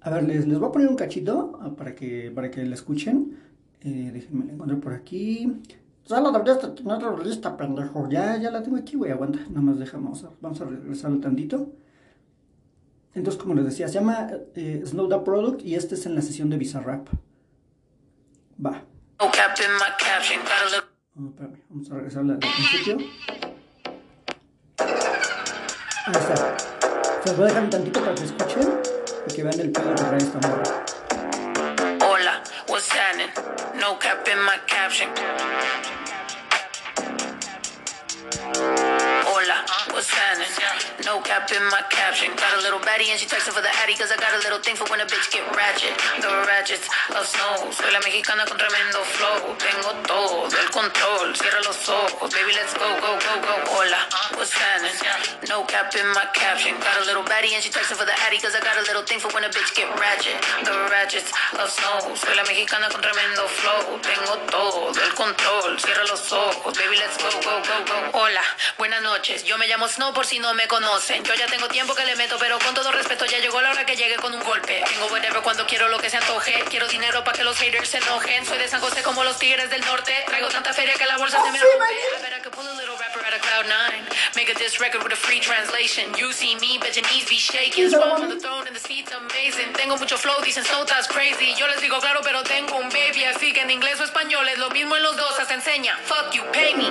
A 0.00 0.10
ver, 0.10 0.24
les, 0.24 0.48
les 0.48 0.58
voy 0.58 0.68
a 0.68 0.72
poner 0.72 0.88
un 0.88 0.96
cachito 0.96 1.56
ah, 1.62 1.70
para 1.76 1.94
que, 1.94 2.32
para 2.34 2.50
que 2.50 2.64
la 2.64 2.74
escuchen. 2.74 3.38
Eh, 3.82 4.10
déjenme 4.12 4.46
la 4.46 4.54
encontrar 4.54 4.80
por 4.80 4.94
aquí. 4.94 5.62
Ya 6.06 6.20
la 6.20 6.32
deberías 6.32 6.74
tener 6.74 7.24
lista, 7.24 7.56
pendejo. 7.56 8.08
Ya, 8.10 8.36
ya 8.36 8.50
la 8.50 8.60
tengo 8.60 8.76
aquí, 8.76 8.96
güey, 8.96 9.12
aguanta. 9.12 9.38
Nada 9.48 9.60
más 9.60 9.78
dejamos, 9.78 10.26
vamos 10.40 10.60
a 10.60 10.64
regresarlo 10.64 11.20
tantito. 11.20 11.72
Entonces, 13.14 13.40
como 13.40 13.54
les 13.54 13.66
decía, 13.66 13.86
se 13.86 13.94
llama 13.94 14.28
eh, 14.56 14.82
Product 15.24 15.64
y 15.64 15.76
este 15.76 15.94
es 15.94 16.04
en 16.04 16.16
la 16.16 16.20
sesión 16.20 16.50
de 16.50 16.56
Bizarrap. 16.56 17.06
Va. 18.58 18.82
Oh, 19.20 19.30
Oh, 21.16 21.32
vamos 21.70 21.88
a 21.92 21.94
regresar 21.94 22.22
al 22.22 22.38
principio. 22.38 22.96
Ahí 24.78 26.12
está. 26.12 26.56
Se 27.22 27.28
los 27.28 27.36
voy 27.36 27.44
a 27.44 27.48
dejar 27.48 27.62
un 27.62 27.70
tantito 27.70 28.00
para 28.00 28.16
que 28.16 28.24
escuchen 28.24 28.80
y 29.28 29.32
que 29.32 29.42
vean 29.44 29.60
el 29.60 29.70
pedo 29.70 29.94
que 29.94 30.02
trae 30.02 30.18
esta 30.18 30.38
morra. 30.48 30.84
Hola, 32.04 32.42
what's 32.68 32.90
happening? 32.90 33.30
No 33.80 33.96
cap 33.96 34.26
in 34.26 34.40
my 34.44 34.58
caption. 34.66 35.08
Happening? 40.10 41.04
No 41.04 41.20
cap 41.20 41.50
in 41.52 41.64
my 41.68 41.82
caption. 41.90 42.32
Got 42.36 42.58
a 42.58 42.62
little 42.62 42.80
baddie 42.80 43.12
and 43.12 43.18
she 43.20 43.26
texting 43.26 43.52
for 43.52 43.60
the 43.60 43.72
addy 43.82 43.94
cause 43.94 44.10
I 44.12 44.16
got 44.16 44.32
a 44.34 44.40
little 44.44 44.58
thing 44.58 44.76
for 44.76 44.84
when 44.88 45.00
a 45.00 45.06
bitch 45.06 45.30
get 45.32 45.44
ratchet. 45.54 45.92
The 46.20 46.28
ratchets 46.48 46.88
love 47.12 47.26
snow. 47.26 47.70
Soy 47.70 47.92
la 47.92 48.00
mexicana 48.00 48.44
con 48.44 48.56
tremendo 48.56 49.00
flow. 49.16 49.54
Tengo 49.60 49.90
todo 50.08 50.48
el 50.48 50.68
control. 50.70 51.36
Cierra 51.36 51.60
los 51.62 51.88
ojos. 51.88 52.28
Baby, 52.32 52.52
let's 52.56 52.74
go, 52.74 52.88
go, 53.00 53.16
go, 53.20 53.34
go. 53.44 53.54
Hola, 53.72 54.00
what's? 54.36 54.54
No 55.48 55.62
cap 55.64 55.94
in 55.94 56.08
my 56.16 56.24
caption. 56.32 56.74
Got 56.80 57.02
a 57.02 57.04
little 57.04 57.22
baddie 57.22 57.52
and 57.52 57.62
she 57.62 57.70
texting 57.70 58.00
for 58.00 58.06
the 58.06 58.16
addy 58.24 58.38
cause 58.40 58.54
I 58.56 58.60
got 58.60 58.76
a 58.80 58.84
little 58.88 59.02
thing 59.02 59.20
for 59.20 59.28
when 59.36 59.44
a 59.44 59.50
bitch 59.52 59.76
get 59.76 59.88
ratchet. 60.00 60.40
The 60.64 60.72
ratchets 60.88 61.30
love 61.52 61.70
snow. 61.70 62.14
Soy 62.16 62.34
la 62.34 62.44
mexicana 62.44 62.88
con 62.88 63.00
tremendo 63.00 63.44
flow. 63.46 64.00
Tengo 64.00 64.34
todo 64.48 64.88
el 64.90 65.14
control. 65.14 65.78
Cierra 65.78 66.04
los 66.08 66.32
ojos. 66.32 66.72
Baby, 66.76 66.96
let's 66.96 67.16
go, 67.20 67.28
go, 67.44 67.60
go, 67.60 67.76
go. 67.84 68.18
Hola, 68.18 68.42
buenas 68.78 69.02
noches. 69.02 69.44
Yo 69.44 69.58
me 69.58 69.68
llamo 69.68 69.86
Snow 69.94 70.12
por 70.12 70.26
si 70.26 70.40
no 70.40 70.52
me 70.54 70.66
conocen. 70.66 71.22
Yo 71.22 71.34
ya 71.34 71.46
tengo 71.46 71.68
tiempo 71.68 71.94
que 71.94 72.04
le 72.04 72.16
meto, 72.16 72.36
pero 72.40 72.58
con 72.58 72.74
todo 72.74 72.90
respeto 72.90 73.26
ya 73.26 73.38
llegó 73.38 73.60
la 73.60 73.70
hora 73.70 73.86
que 73.86 73.94
llegue 73.94 74.16
con 74.16 74.34
un 74.34 74.42
golpe. 74.42 74.82
Tengo 74.88 75.06
whatever 75.06 75.40
cuando 75.40 75.64
quiero 75.66 75.88
lo 75.88 75.98
que 75.98 76.10
se 76.10 76.16
antoje. 76.16 76.64
Quiero 76.68 76.88
dinero 76.88 77.22
para 77.22 77.38
que 77.38 77.44
los 77.44 77.56
haters 77.58 77.90
se 77.90 77.98
enojen. 77.98 78.44
Soy 78.44 78.58
de 78.58 78.66
San 78.66 78.80
José 78.80 79.04
como 79.04 79.22
los 79.22 79.38
tigres 79.38 79.70
del 79.70 79.82
norte. 79.82 80.12
Traigo 80.26 80.48
tanta 80.48 80.72
feria 80.72 80.94
que 80.94 81.06
la 81.06 81.16
bolsa 81.16 81.40
se 81.44 81.52
me 81.52 81.60
rompe. 81.60 81.84
Out 83.24 83.34
of 83.34 83.40
cloud 83.40 83.66
nine. 83.66 84.04
Make 84.34 84.50
a 84.50 84.54
diss 84.58 84.80
record 84.80 85.04
with 85.04 85.12
a 85.12 85.16
free 85.16 85.38
translation. 85.38 86.12
You 86.18 86.32
see 86.32 86.56
me, 86.56 86.76
bet 86.78 86.96
your 86.96 87.06
knees 87.08 87.28
be 87.28 87.36
shaking. 87.36 87.88
Small 87.88 88.18
from 88.18 88.28
the 88.28 88.40
throne 88.40 88.66
and 88.66 88.74
the 88.74 88.80
seat's 88.80 89.12
amazing. 89.12 89.72
Tengo 89.74 89.96
mucho 89.96 90.16
flow, 90.16 90.42
dicen 90.42 90.64
Snow 90.64 90.84
that's 90.84 91.06
crazy. 91.06 91.54
Yo 91.54 91.68
les 91.68 91.80
digo 91.80 92.00
claro, 92.00 92.20
pero 92.24 92.42
tengo 92.42 92.76
un 92.76 92.88
baby. 92.90 93.24
Así 93.24 93.52
que 93.52 93.60
en 93.60 93.70
inglés 93.70 94.00
o 94.00 94.04
español 94.04 94.48
es 94.48 94.58
lo 94.58 94.70
mismo 94.70 94.96
en 94.96 95.04
los 95.04 95.16
dos. 95.16 95.36
Se 95.46 95.54
enseña. 95.54 95.96
Fuck 96.04 96.32
you, 96.32 96.42
pay 96.52 96.74
me. 96.74 96.90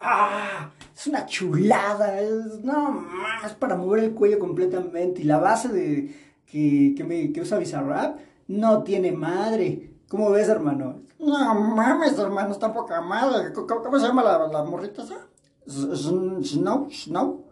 ¡Ah! 0.00 0.68
Es 0.94 1.06
una 1.06 1.26
chulada. 1.26 2.20
Es, 2.20 2.60
no 2.62 2.90
más 2.90 3.54
para 3.54 3.76
mover 3.76 4.04
el 4.04 4.14
cuello 4.14 4.38
completamente. 4.38 5.22
Y 5.22 5.24
la 5.24 5.38
base 5.38 5.68
de 5.68 6.14
que, 6.46 6.94
que, 6.96 7.04
me, 7.04 7.32
que 7.32 7.40
usa 7.40 7.58
Bizarrap 7.58 8.18
no 8.48 8.82
tiene 8.82 9.12
madre. 9.12 9.90
¿Cómo 10.08 10.30
ves, 10.30 10.48
hermano? 10.48 11.00
No 11.18 11.54
mames, 11.54 12.18
hermano, 12.18 12.52
está 12.52 12.72
poca 12.72 13.00
madre. 13.00 13.52
¿Cómo, 13.52 13.66
cómo 13.66 13.98
se 13.98 14.06
llama 14.06 14.22
la, 14.22 14.48
la 14.48 14.64
morrita 14.64 15.02
esa? 15.02 15.26
Snow, 15.66 16.90
Snow. 16.90 17.44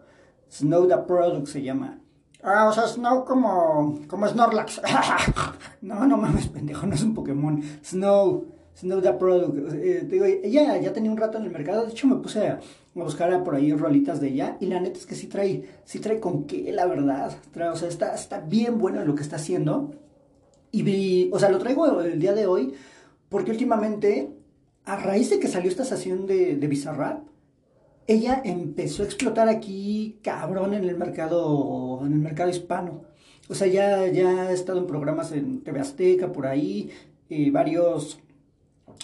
Snow 0.49 0.87
the 0.87 0.97
Product 0.97 1.47
se 1.47 1.61
llama. 1.61 1.97
Ah, 2.43 2.67
o 2.67 2.73
sea, 2.73 2.87
Snow 2.87 3.23
como, 3.25 3.99
como 4.07 4.27
Snorlax. 4.27 4.81
No, 5.81 6.05
no 6.05 6.17
mames, 6.17 6.47
pendejo, 6.47 6.85
no 6.85 6.93
es 6.93 7.01
un 7.01 7.15
Pokémon. 7.15 7.61
Snow, 7.83 8.45
Snow 8.75 9.01
the 9.01 9.13
Product. 9.13 9.73
Eh, 9.73 10.05
te 10.07 10.15
digo, 10.15 10.25
ella 10.25 10.77
ya 10.77 10.93
tenía 10.93 11.09
un 11.09 11.17
rato 11.17 11.37
en 11.37 11.45
el 11.45 11.51
mercado. 11.51 11.85
De 11.85 11.91
hecho, 11.91 12.07
me 12.07 12.17
puse 12.17 12.47
a, 12.47 12.59
a 12.95 13.03
buscar 13.03 13.43
por 13.43 13.55
ahí 13.55 13.71
rolitas 13.73 14.19
de 14.19 14.29
ella. 14.29 14.57
Y 14.59 14.65
la 14.67 14.79
neta 14.79 14.99
es 14.99 15.05
que 15.05 15.15
sí 15.15 15.27
trae, 15.27 15.63
sí 15.85 15.99
trae 15.99 16.19
con 16.19 16.45
qué, 16.45 16.71
la 16.71 16.85
verdad. 16.85 17.37
Trae, 17.51 17.69
o 17.69 17.75
sea, 17.75 17.87
está, 17.87 18.13
está 18.13 18.39
bien 18.41 18.77
bueno 18.77 19.03
lo 19.05 19.15
que 19.15 19.23
está 19.23 19.37
haciendo. 19.37 19.91
Y 20.71 20.83
vi, 20.83 21.29
o 21.33 21.39
sea, 21.39 21.49
lo 21.49 21.57
traigo 21.59 22.01
el 22.01 22.19
día 22.19 22.33
de 22.33 22.45
hoy 22.47 22.73
porque 23.29 23.51
últimamente, 23.51 24.29
a 24.85 24.97
raíz 24.97 25.29
de 25.29 25.39
que 25.39 25.47
salió 25.47 25.69
esta 25.69 25.83
estación 25.83 26.27
de, 26.27 26.57
de 26.57 26.67
Bizarrap, 26.67 27.23
ella 28.07 28.41
empezó 28.43 29.03
a 29.03 29.05
explotar 29.05 29.47
aquí 29.47 30.19
cabrón 30.21 30.73
en 30.73 30.83
el 30.83 30.97
mercado, 30.97 32.01
en 32.05 32.13
el 32.13 32.19
mercado 32.19 32.49
hispano. 32.49 33.03
O 33.47 33.55
sea, 33.55 33.67
ya, 33.67 34.07
ya 34.07 34.47
ha 34.47 34.51
estado 34.51 34.79
en 34.79 34.87
programas 34.87 35.31
en 35.31 35.61
TV 35.61 35.79
Azteca, 35.79 36.31
por 36.31 36.45
ahí, 36.47 36.89
eh, 37.29 37.51
varios 37.51 38.19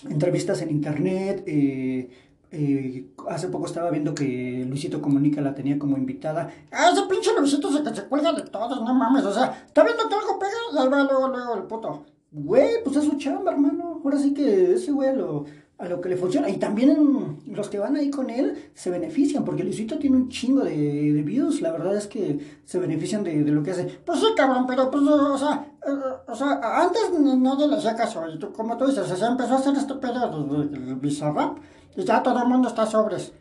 entrevistas 0.09 0.61
en 0.61 0.71
internet. 0.71 1.43
eh, 1.47 2.09
eh, 2.51 3.05
hace 3.29 3.49
poco 3.49 3.65
estaba 3.65 3.91
viendo 3.91 4.15
que 4.15 4.65
Luisito 4.67 5.01
Comunica 5.01 5.41
la 5.41 5.53
tenía 5.53 5.77
como 5.77 5.97
invitada. 5.97 6.49
Ah, 6.71 6.91
ese 6.93 7.03
pinche 7.03 7.31
Luisito 7.37 7.71
se, 7.71 7.83
que 7.83 7.93
se 7.93 8.03
cuelga 8.03 8.31
de 8.33 8.43
todos, 8.43 8.81
no 8.81 8.93
mames. 8.93 9.25
O 9.25 9.33
sea, 9.33 9.63
está 9.67 9.83
viendo 9.83 10.07
que 10.07 10.15
algo 10.15 10.39
pega 10.39 10.85
va 10.89 11.03
luego, 11.03 11.27
luego 11.27 11.55
el 11.55 11.63
puto. 11.63 12.05
Güey, 12.31 12.83
pues 12.83 12.95
es 12.97 13.05
su 13.05 13.17
chamba, 13.17 13.51
hermano. 13.51 14.01
Ahora 14.03 14.17
sí 14.17 14.33
que 14.33 14.73
ese 14.73 14.91
güey 14.91 15.15
lo, 15.15 15.45
a 15.79 15.87
lo 15.87 16.01
que 16.01 16.09
le 16.09 16.17
funciona. 16.17 16.49
Y 16.49 16.57
también 16.57 17.37
los 17.47 17.69
que 17.69 17.77
van 17.79 17.95
ahí 17.95 18.09
con 18.09 18.29
él 18.29 18.55
se 18.73 18.89
benefician, 18.89 19.45
porque 19.45 19.63
Luisito 19.63 19.97
tiene 19.99 20.15
un 20.17 20.29
chingo 20.29 20.63
de, 20.63 20.75
de 21.13 21.21
views. 21.23 21.61
La 21.61 21.71
verdad 21.71 21.95
es 21.95 22.07
que 22.07 22.39
se 22.65 22.79
benefician 22.79 23.23
de, 23.23 23.43
de 23.43 23.51
lo 23.51 23.61
que 23.63 23.71
hace. 23.71 23.85
Pues 24.05 24.19
sí, 24.19 24.25
cabrón, 24.35 24.65
pero 24.67 24.89
pues, 24.89 25.03
o 25.03 25.37
sea, 25.37 25.67
eh, 25.87 25.91
o 26.27 26.35
sea, 26.35 26.59
antes 26.83 27.01
no, 27.19 27.35
no 27.35 27.67
le 27.67 27.75
hacía 27.75 27.95
caso. 27.95 28.21
Como 28.55 28.75
tú 28.77 28.87
dices, 28.87 29.11
o 29.11 29.15
sea, 29.15 29.27
empezó 29.29 29.53
a 29.53 29.57
hacer 29.57 29.75
este 29.75 29.93
pedo 29.95 30.43
del 30.65 30.95
Bizarrap 30.95 31.57
y 31.95 32.03
ya 32.03 32.21
todo 32.23 32.41
el 32.41 32.47
mundo 32.47 32.67
está 32.69 32.85
sobres. 32.85 33.31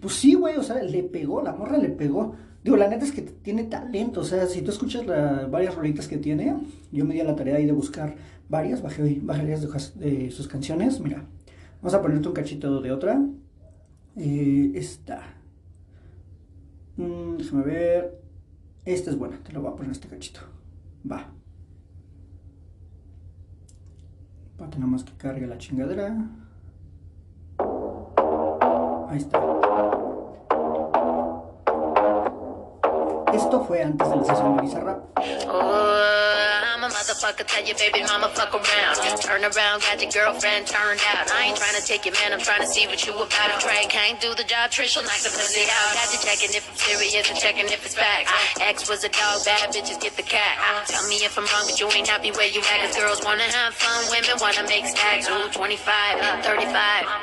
Pues 0.00 0.14
sí, 0.14 0.34
güey, 0.34 0.56
o 0.58 0.62
sea, 0.62 0.82
le 0.82 1.02
pegó, 1.04 1.40
la 1.42 1.52
morra 1.54 1.78
le 1.78 1.88
pegó. 1.88 2.34
Digo, 2.62 2.76
la 2.76 2.88
neta 2.88 3.04
es 3.04 3.12
que 3.12 3.22
tiene 3.22 3.64
talento, 3.64 4.20
o 4.20 4.24
sea, 4.24 4.44
si 4.46 4.60
tú 4.60 4.72
escuchas 4.72 5.06
la- 5.06 5.46
varias 5.48 5.74
rolitas 5.76 6.08
que 6.08 6.18
tiene, 6.18 6.56
yo 6.90 7.04
me 7.04 7.14
di 7.14 7.20
a 7.20 7.24
la 7.24 7.36
tarea 7.36 7.56
ahí 7.56 7.64
de 7.64 7.70
buscar 7.72 8.16
varias, 8.48 8.82
bajé, 8.82 9.20
bajé 9.22 9.42
varias 9.42 9.94
de, 9.94 10.10
de 10.10 10.30
sus 10.32 10.48
canciones, 10.48 10.98
mira, 11.00 11.24
vamos 11.80 11.94
a 11.94 12.02
ponerte 12.02 12.28
un 12.28 12.34
cachito 12.34 12.80
de 12.80 12.92
otra. 12.92 13.20
Eh, 14.16 14.72
esta. 14.74 15.22
Mm, 16.96 17.36
déjame 17.36 17.62
ver. 17.64 18.20
Esta 18.84 19.10
es 19.10 19.18
buena, 19.18 19.38
te 19.42 19.52
lo 19.52 19.62
voy 19.62 19.72
a 19.72 19.76
poner 19.76 19.92
este 19.92 20.08
cachito. 20.08 20.40
Va. 21.10 21.26
Para 24.56 24.70
que 24.70 24.78
nada 24.78 24.90
más 24.90 25.04
que 25.04 25.12
cargue 25.16 25.46
la 25.46 25.58
chingadera. 25.58 26.16
Ahí 29.08 29.18
está. 29.18 29.38
Esto 33.32 33.64
fue 33.64 33.82
antes 33.82 34.08
de 34.08 34.16
la 34.16 34.24
sesión 34.24 34.56
de 34.56 34.62
Bizarrap. 34.62 35.18
Motherfucker, 36.96 37.44
tell 37.44 37.60
your 37.60 37.76
baby 37.76 38.00
mama 38.08 38.32
fuck 38.32 38.56
around. 38.56 38.96
Turn 39.20 39.44
around, 39.44 39.84
got 39.84 40.00
your 40.00 40.08
girlfriend 40.08 40.64
turned 40.64 40.96
out. 41.12 41.28
I 41.28 41.52
ain't 41.52 41.56
trying 41.60 41.76
to 41.76 41.84
take 41.84 42.08
your 42.08 42.16
man, 42.16 42.32
I'm 42.32 42.40
trying 42.40 42.64
to 42.64 42.66
see 42.66 42.88
what 42.88 43.04
you 43.04 43.12
about. 43.12 43.60
Trying, 43.60 43.92
can't 43.92 44.16
do 44.16 44.32
the 44.32 44.48
job, 44.48 44.72
Trish 44.72 44.96
will 44.96 45.04
knock 45.04 45.20
the 45.20 45.28
pussy 45.28 45.68
out. 45.68 45.92
Got 45.92 46.08
you 46.16 46.24
checking 46.24 46.56
if 46.56 46.64
I'm 46.64 46.76
serious 46.80 47.28
and 47.28 47.36
checking 47.36 47.68
if 47.68 47.84
it's 47.84 47.92
facts. 47.92 48.32
Ex 48.64 48.88
was 48.88 49.04
a 49.04 49.12
dog, 49.12 49.44
bad 49.44 49.76
bitches 49.76 50.00
get 50.00 50.16
the 50.16 50.24
cat. 50.24 50.56
Tell 50.88 51.04
me 51.04 51.20
if 51.20 51.36
I'm 51.36 51.44
wrong, 51.52 51.68
but 51.68 51.76
you 51.76 51.84
ain't 51.92 52.08
happy 52.08 52.32
where 52.32 52.48
you 52.48 52.64
at. 52.64 52.88
Cause 52.88 52.96
girls 52.96 53.20
wanna 53.20 53.44
have 53.44 53.76
fun, 53.76 54.00
women 54.08 54.40
wanna 54.40 54.64
make 54.64 54.88
stacks. 54.88 55.28
Ooh, 55.28 55.52
25, 55.52 55.76
35, 56.48 56.72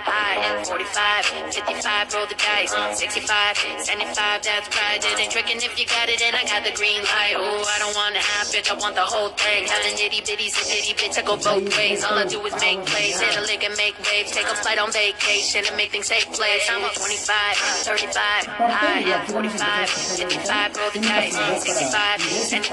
high, 0.05 0.61
45, 0.69 1.49
55, 1.49 2.13
roll 2.13 2.29
the 2.29 2.37
dice. 2.37 2.69
65, 2.93 3.57
75, 3.81 4.37
that's 4.45 4.69
right. 4.69 5.01
It 5.01 5.17
ain't 5.17 5.33
tricking 5.33 5.57
if 5.65 5.73
you 5.81 5.89
got 5.89 6.13
it, 6.13 6.21
and 6.21 6.37
I 6.37 6.45
got 6.45 6.61
the 6.61 6.77
green 6.77 7.01
light. 7.09 7.41
Ooh, 7.41 7.65
I 7.65 7.81
don't 7.81 7.97
want 7.97 8.13
a 8.13 8.21
half 8.21 8.53
bitch, 8.53 8.69
I 8.69 8.77
want 8.77 8.93
the 8.93 9.01
whole 9.01 9.33
thing. 9.33 9.62
Itty 9.63 10.93
bitch, 10.95 11.17
I 11.17 11.21
go 11.21 11.37
both 11.37 11.77
ways. 11.77 12.03
All 12.03 12.17
I 12.17 12.25
do 12.25 12.39
is 12.45 12.53
make 12.59 12.83
plays, 12.85 13.19
hit 13.19 13.37
a 13.37 13.41
lick 13.41 13.63
and 13.63 13.75
make 13.77 13.95
waves. 14.03 14.31
Take 14.31 14.47
a 14.47 14.55
flight 14.55 14.79
on 14.79 14.91
vacation 14.91 15.63
and 15.67 15.75
make 15.77 15.91
things 15.91 16.09
take 16.09 16.27
place. 16.33 16.67
I'm 16.69 16.81
25, 16.81 17.57
35, 17.87 18.45
high, 18.47 19.25
45, 19.27 19.89
55, 19.89 20.77
roll 20.77 20.91
the 20.91 20.99
dice. 20.99 21.35
65, 21.63 22.21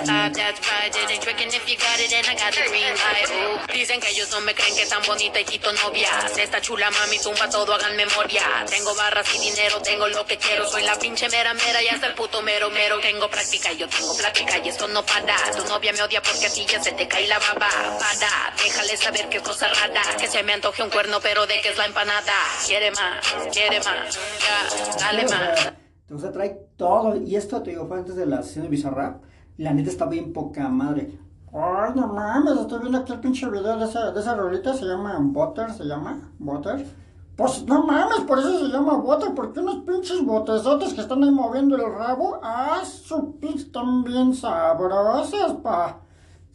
75, 0.05 0.35
that's 0.35 0.61
right. 0.67 0.91
It 0.91 1.11
ain't 1.11 1.23
tricking 1.23 1.49
if 1.49 1.65
you 1.69 1.77
got 1.79 1.99
it, 2.01 2.13
and 2.13 2.27
I 2.27 2.35
got 2.35 2.53
the 2.55 2.65
green 2.69 2.95
light. 2.95 3.29
Ooh, 3.31 3.59
dicen 3.73 4.01
que 4.01 4.11
ellos 4.11 4.31
no 4.33 4.41
me 4.43 4.55
creen 4.55 4.75
que 4.75 4.87
tan 4.87 5.03
bonita 5.07 5.41
y 5.41 5.45
quito 5.45 5.73
novias. 5.73 6.37
Esta 6.39 6.61
chula 6.61 6.91
mami 6.91 7.19
tumba 7.19 7.49
todo, 7.51 7.75
hagan 7.75 7.97
memoria. 7.97 8.65
Tengo 8.69 8.95
barras 8.95 9.27
y 9.35 9.39
dinero, 9.39 9.81
tengo 9.83 10.09
lo 10.09 10.27
que 10.27 10.37
quiero. 10.37 10.69
Soy 10.69 10.83
la 10.83 10.97
pinche 10.99 11.29
mera 11.29 11.55
mera 11.55 11.83
y 11.83 11.89
hasta 11.89 12.07
el 12.09 12.15
puto 12.15 12.43
mero 12.43 12.71
mero. 12.71 12.99
Tengo 13.01 13.29
práctica 13.29 13.73
yo 13.73 13.89
tengo 13.89 14.17
plática 14.17 14.59
y 14.59 14.69
esto 14.69 14.89
no 14.89 15.05
para. 15.05 15.37
Tu 15.57 15.65
novia 15.69 15.93
me 15.93 16.03
odia 16.03 16.23
porque 16.23 16.47
a 16.47 16.51
ti 16.51 16.67
se 16.83 16.93
te 16.93 17.07
cae 17.07 17.29
la 17.29 17.39
baba. 17.39 17.69
Para, 17.99 18.55
déjale 18.63 18.97
saber 18.97 19.29
qué 19.29 19.41
cosa 19.41 19.67
rara. 19.69 20.03
Que 20.19 20.27
se 20.27 20.43
me 20.43 20.53
antoje 20.53 20.83
un 20.83 20.91
cuerno, 20.91 21.19
pero 21.23 21.47
de 21.47 21.61
que 21.61 21.71
es 21.71 21.79
la 21.79 21.87
empanada. 21.87 22.33
Quiere 22.67 22.91
más, 22.91 23.53
quiere 23.53 23.79
más. 23.79 24.19
Ya, 24.41 24.99
dale 24.99 25.25
más. 25.25 25.73
Sea, 26.19 26.33
trae 26.33 26.67
todo. 26.77 27.17
Y 27.17 27.37
esto, 27.37 27.63
te 27.63 27.71
digo, 27.71 27.87
fue 27.87 27.99
antes 27.99 28.17
de 28.17 28.27
la 28.27 28.43
sesión 28.43 28.65
de 28.65 28.71
Bizarrap. 28.71 29.23
La 29.59 29.73
neta 29.73 29.91
está 29.91 30.07
bien 30.07 30.33
poca 30.33 30.69
madre. 30.69 31.19
Ay, 31.53 31.93
no 31.97 32.07
mames, 32.07 32.61
estoy 32.61 32.79
viendo 32.81 32.99
aquí 32.99 33.13
el 33.13 33.21
pinche 33.21 33.49
video 33.49 33.77
de 33.77 33.85
esa, 33.85 34.13
de 34.13 34.21
esa 34.21 34.35
rolita, 34.37 34.73
se 34.73 34.85
llama 34.85 35.19
Butter, 35.21 35.73
se 35.73 35.85
llama 35.85 36.33
Butter. 36.39 36.87
Pues 37.37 37.65
no 37.65 37.85
mames, 37.85 38.21
por 38.21 38.39
eso 38.39 38.59
se 38.59 38.73
llama 38.73 38.95
Butter, 38.99 39.35
porque 39.35 39.61
unos 39.61 39.85
pinches 39.85 40.25
botezotes 40.25 40.95
que 40.95 41.01
están 41.01 41.25
ahí 41.25 41.31
moviendo 41.31 41.75
el 41.75 41.93
rabo, 41.93 42.39
ah, 42.43 42.83
su 42.85 43.37
pinche 43.39 43.65
están 43.65 44.05
bien 44.05 44.33
sabrosas, 44.35 45.55
pa. 45.55 46.01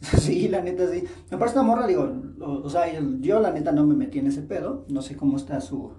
Sí, 0.00 0.48
la 0.48 0.62
neta 0.62 0.90
sí. 0.90 1.04
Me 1.30 1.38
parece 1.38 1.58
una 1.58 1.66
morra, 1.68 1.86
digo, 1.86 2.10
o, 2.40 2.52
o 2.64 2.70
sea, 2.70 2.84
yo 3.20 3.40
la 3.40 3.50
neta 3.52 3.72
no 3.72 3.86
me 3.86 3.94
metí 3.94 4.18
en 4.18 4.26
ese 4.28 4.42
pedo. 4.42 4.84
No 4.88 5.02
sé 5.02 5.16
cómo 5.16 5.36
está 5.36 5.60
su, 5.60 5.92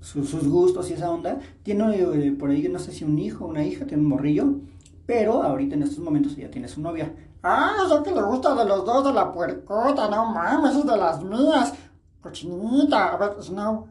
su- 0.00 0.24
sus 0.24 0.48
gustos 0.48 0.90
y 0.90 0.94
esa 0.94 1.10
onda. 1.10 1.38
Tiene 1.62 1.94
eh, 2.28 2.32
por 2.32 2.50
ahí, 2.50 2.68
no 2.68 2.78
sé 2.78 2.92
si 2.92 3.04
un 3.04 3.18
hijo, 3.18 3.46
una 3.46 3.64
hija, 3.64 3.86
tiene 3.86 4.02
un 4.02 4.08
morrillo. 4.08 4.60
Pero 5.06 5.42
ahorita 5.42 5.74
en 5.74 5.82
estos 5.82 5.98
momentos 5.98 6.36
ella 6.38 6.50
tiene 6.50 6.68
su 6.68 6.80
novia. 6.80 7.14
Ah, 7.42 7.72
eso 7.84 8.02
que 8.02 8.10
le 8.12 8.22
gusta 8.22 8.54
de 8.54 8.64
los 8.64 8.86
dos 8.86 9.04
de 9.04 9.12
la 9.12 9.30
puercota, 9.30 10.08
no 10.08 10.32
mames, 10.32 10.76
es 10.76 10.86
de 10.86 10.96
las 10.96 11.22
mías. 11.22 11.74
Cochinita, 12.22 13.12
a 13.14 13.16
ver, 13.18 13.42
Snow, 13.42 13.86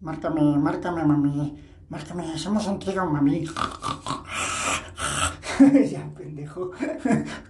márcame, 0.00 0.42
márcame, 0.58 1.04
mami. 1.04 1.56
Márcame, 1.88 2.32
hacemos 2.32 2.66
un 2.66 2.80
trío, 2.80 3.06
mami. 3.06 3.44
ya, 5.90 6.10
pendejo. 6.46 6.70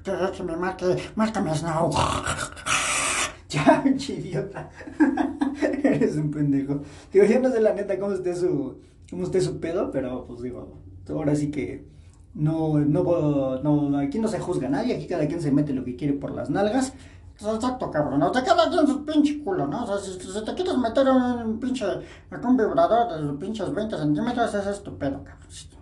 Que, 0.03 0.13
que 0.37 0.43
me 0.43 0.57
marque, 0.57 0.97
márcame 1.15 1.55
Snow. 1.55 1.91
ya, 3.49 3.85
idiota. 3.87 4.71
Eres 5.83 6.17
un 6.17 6.31
pendejo. 6.31 6.83
Digo, 7.13 7.25
yo 7.25 7.41
no 7.41 7.51
sé 7.51 7.61
la 7.61 7.75
neta 7.75 7.99
cómo 7.99 8.13
esté 8.13 8.35
su, 8.35 8.81
cómo 9.11 9.25
esté 9.25 9.41
su 9.41 9.61
pedo, 9.61 9.91
pero 9.91 10.25
pues 10.27 10.43
digo, 10.43 10.81
ahora 11.09 11.35
sí 11.35 11.51
que 11.51 11.87
no, 12.35 12.79
no, 12.79 13.59
no, 13.63 13.99
aquí 13.99 14.19
no 14.19 14.29
se 14.29 14.39
juzga 14.39 14.69
a 14.69 14.71
nadie, 14.71 14.95
aquí 14.95 15.07
cada 15.07 15.27
quien 15.27 15.41
se 15.41 15.53
mete 15.53 15.73
lo 15.73 15.85
que 15.85 15.97
quiere 15.97 16.15
por 16.15 16.33
las 16.33 16.51
nalgas. 16.51 16.93
Exacto, 17.39 17.91
cabrón. 17.91 18.23
O 18.23 18.33
sea, 18.33 18.43
cada 18.43 18.71
quien 18.71 18.87
su 18.87 19.05
pinche 19.05 19.45
culo, 19.45 19.67
¿no? 19.67 19.85
O 19.85 19.87
sea, 19.87 19.99
si, 19.99 20.19
si 20.19 20.45
te 20.45 20.55
quieres 20.55 20.79
meter 20.79 21.07
un 21.09 21.61
pinche, 21.61 21.85
acá 22.31 22.49
un 22.49 22.57
vibrador 22.57 23.13
de 23.13 23.21
los 23.21 23.37
pinches 23.37 23.73
20 23.73 23.97
centímetros, 23.99 24.55
es 24.55 24.83
tu 24.83 24.97
pedo, 24.97 25.23
cabrón. 25.23 25.76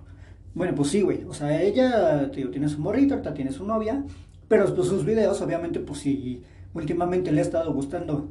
Bueno, 0.55 0.75
pues 0.75 0.91
sí, 0.91 1.03
güey. 1.03 1.25
O 1.25 1.35
sea, 1.35 1.61
ella 1.61 2.31
tío, 2.31 2.51
tiene 2.51 2.69
su 2.69 2.81
morrito, 2.81 3.15
ahorita 3.15 3.35
tiene 3.35 3.51
su 3.51 3.67
novia. 3.67 4.05
Pero 4.49 4.73
pues 4.75 4.89
sus 4.89 5.05
videos, 5.05 5.41
obviamente, 5.41 5.81
pues 5.81 6.01
sí, 6.01 6.43
últimamente 6.75 7.33
le 7.33 7.41
ha 7.41 7.43
estado 7.43 7.73
gustando, 7.73 8.31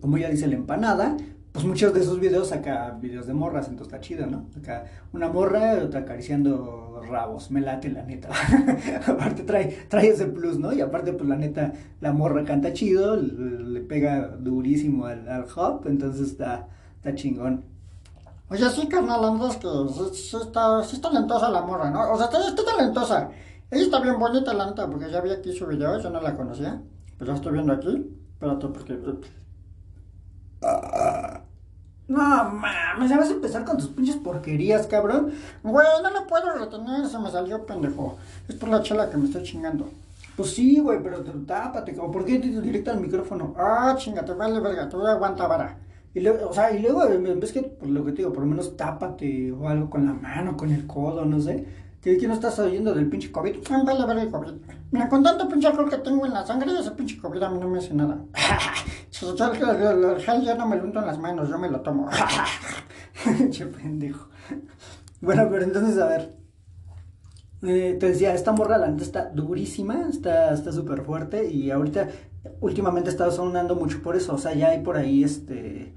como 0.00 0.16
ella 0.16 0.30
dice, 0.30 0.46
la 0.46 0.56
empanada. 0.56 1.16
Pues 1.52 1.64
muchos 1.64 1.94
de 1.94 2.02
sus 2.02 2.20
videos 2.20 2.48
saca 2.48 2.98
videos 3.00 3.26
de 3.26 3.32
morras, 3.32 3.68
entonces 3.68 3.94
está 3.94 4.00
chido, 4.00 4.26
¿no? 4.26 4.46
Acá 4.58 4.84
una 5.14 5.28
morra, 5.28 5.82
otra 5.82 6.00
acariciando 6.00 7.00
rabos, 7.08 7.50
me 7.50 7.62
late 7.62 7.88
la 7.88 8.02
neta. 8.02 8.28
aparte 9.06 9.42
trae, 9.42 9.68
trae 9.88 10.08
ese 10.08 10.26
plus, 10.26 10.58
¿no? 10.58 10.74
Y 10.74 10.82
aparte, 10.82 11.14
pues 11.14 11.26
la 11.26 11.36
neta, 11.36 11.72
la 12.00 12.12
morra 12.12 12.44
canta 12.44 12.74
chido, 12.74 13.16
le, 13.16 13.80
pega 13.80 14.36
durísimo 14.36 15.06
al, 15.06 15.26
al 15.28 15.46
hop, 15.56 15.86
entonces 15.86 16.28
está 16.28 16.68
chingón. 17.14 17.75
Oye, 18.48 18.70
sí, 18.70 18.88
carnal, 18.88 19.24
andas 19.24 19.56
que 19.56 19.68
sí, 20.14 20.36
está, 20.36 20.82
sí 20.84 20.96
está 20.96 21.08
talentosa 21.10 21.48
la 21.50 21.62
morra, 21.62 21.90
¿no? 21.90 22.12
O 22.12 22.16
sea, 22.16 22.26
está, 22.26 22.46
está 22.46 22.64
talentosa. 22.64 23.28
Ella 23.70 23.82
está 23.82 23.98
bien 24.00 24.18
bonita, 24.18 24.54
la 24.54 24.66
neta, 24.66 24.86
porque 24.88 25.10
ya 25.10 25.20
vi 25.20 25.30
aquí 25.32 25.52
su 25.52 25.66
video, 25.66 25.98
yo 26.00 26.10
no 26.10 26.20
la 26.20 26.36
conocía. 26.36 26.80
Pero 27.18 27.32
ya 27.32 27.36
estoy 27.36 27.52
viendo 27.54 27.72
aquí. 27.72 28.06
Espérate, 28.34 28.68
porque... 28.68 29.00
No 32.08 32.18
mames, 32.50 33.10
ya 33.10 33.18
vas 33.18 33.28
a 33.30 33.32
empezar 33.32 33.64
con 33.64 33.78
tus 33.78 33.88
pinches 33.88 34.16
porquerías, 34.16 34.86
cabrón. 34.86 35.32
Güey, 35.64 35.86
no 36.04 36.10
la 36.10 36.24
puedo 36.26 36.52
retener, 36.52 37.06
se 37.08 37.18
me 37.18 37.30
salió 37.32 37.66
pendejo. 37.66 38.16
Es 38.46 38.54
por 38.54 38.68
la 38.68 38.80
chela 38.80 39.10
que 39.10 39.16
me 39.16 39.24
estoy 39.26 39.42
chingando. 39.42 39.88
Pues 40.36 40.54
sí, 40.54 40.78
güey, 40.78 41.02
pero 41.02 41.22
te- 41.22 41.32
tápate, 41.32 41.92
cabrón. 41.94 42.12
¿Por 42.12 42.24
qué 42.24 42.38
directo 42.38 42.92
al 42.92 43.00
micrófono? 43.00 43.54
Ah, 43.58 43.96
chinga, 43.98 44.24
te 44.24 44.34
vale 44.34 44.60
verga, 44.60 44.88
te 44.88 44.96
voy 44.96 45.06
a 45.08 45.12
aguantar 45.12 45.48
vara. 45.48 45.78
Y 46.16 46.20
luego, 46.20 46.48
o 46.48 46.52
sea, 46.54 46.70
y 46.72 46.80
luego, 46.80 47.04
en 47.04 47.40
vez 47.40 47.52
que, 47.52 47.62
por 47.62 47.88
lo 47.88 48.02
que 48.04 48.12
te 48.12 48.18
digo, 48.18 48.32
por 48.32 48.42
lo 48.44 48.48
menos 48.48 48.76
tápate 48.76 49.52
o 49.52 49.68
algo 49.68 49.90
con 49.90 50.06
la 50.06 50.14
mano, 50.14 50.56
con 50.56 50.70
el 50.72 50.86
codo, 50.86 51.24
no 51.26 51.38
sé. 51.40 51.66
¿Qué, 52.00 52.16
qué 52.16 52.26
no 52.26 52.34
estás 52.34 52.58
oyendo 52.58 52.94
del 52.94 53.08
pinche 53.10 53.30
COVID? 53.30 53.56
Ah, 53.70 53.82
Vale 53.84 54.22
el 54.22 54.30
COVID. 54.30 54.52
Mira, 54.92 55.08
con 55.08 55.22
tanto 55.22 55.48
pinche 55.48 55.66
alcohol 55.68 55.90
que 55.90 55.98
tengo 55.98 56.24
en 56.24 56.32
la 56.32 56.46
sangre, 56.46 56.70
ese 56.78 56.92
pinche 56.92 57.18
COVID 57.18 57.42
a 57.42 57.50
mí 57.50 57.58
no 57.58 57.68
me 57.68 57.78
hace 57.78 57.92
nada. 57.94 58.18
El, 59.22 59.80
el- 59.82 60.04
el 60.04 60.20
gel 60.20 60.42
ya 60.42 60.54
no 60.54 60.66
me 60.68 60.76
lo 60.76 60.84
unto 60.84 61.00
en 61.00 61.06
las 61.06 61.18
manos, 61.18 61.48
yo 61.48 61.58
me 61.58 61.70
lo 61.70 61.80
tomo. 61.80 62.08
che 63.50 63.66
pendejo. 63.66 64.28
Bueno, 65.20 65.48
pero 65.50 65.64
entonces, 65.64 65.98
a 65.98 66.06
ver. 66.06 66.34
Eh, 67.62 67.96
te 67.98 68.08
decía, 68.10 68.34
esta 68.34 68.52
morra 68.52 68.76
la 68.78 68.88
neta 68.88 69.02
está 69.02 69.30
durísima, 69.30 70.08
está 70.10 70.52
está 70.52 70.72
súper 70.72 71.02
fuerte 71.02 71.50
y 71.50 71.70
ahorita, 71.70 72.08
últimamente 72.60 73.08
está 73.10 73.30
sonando 73.30 73.74
mucho 73.74 74.02
por 74.02 74.14
eso, 74.14 74.34
o 74.34 74.38
sea, 74.38 74.54
ya 74.54 74.68
hay 74.68 74.82
por 74.82 74.96
ahí, 74.98 75.24
este, 75.24 75.94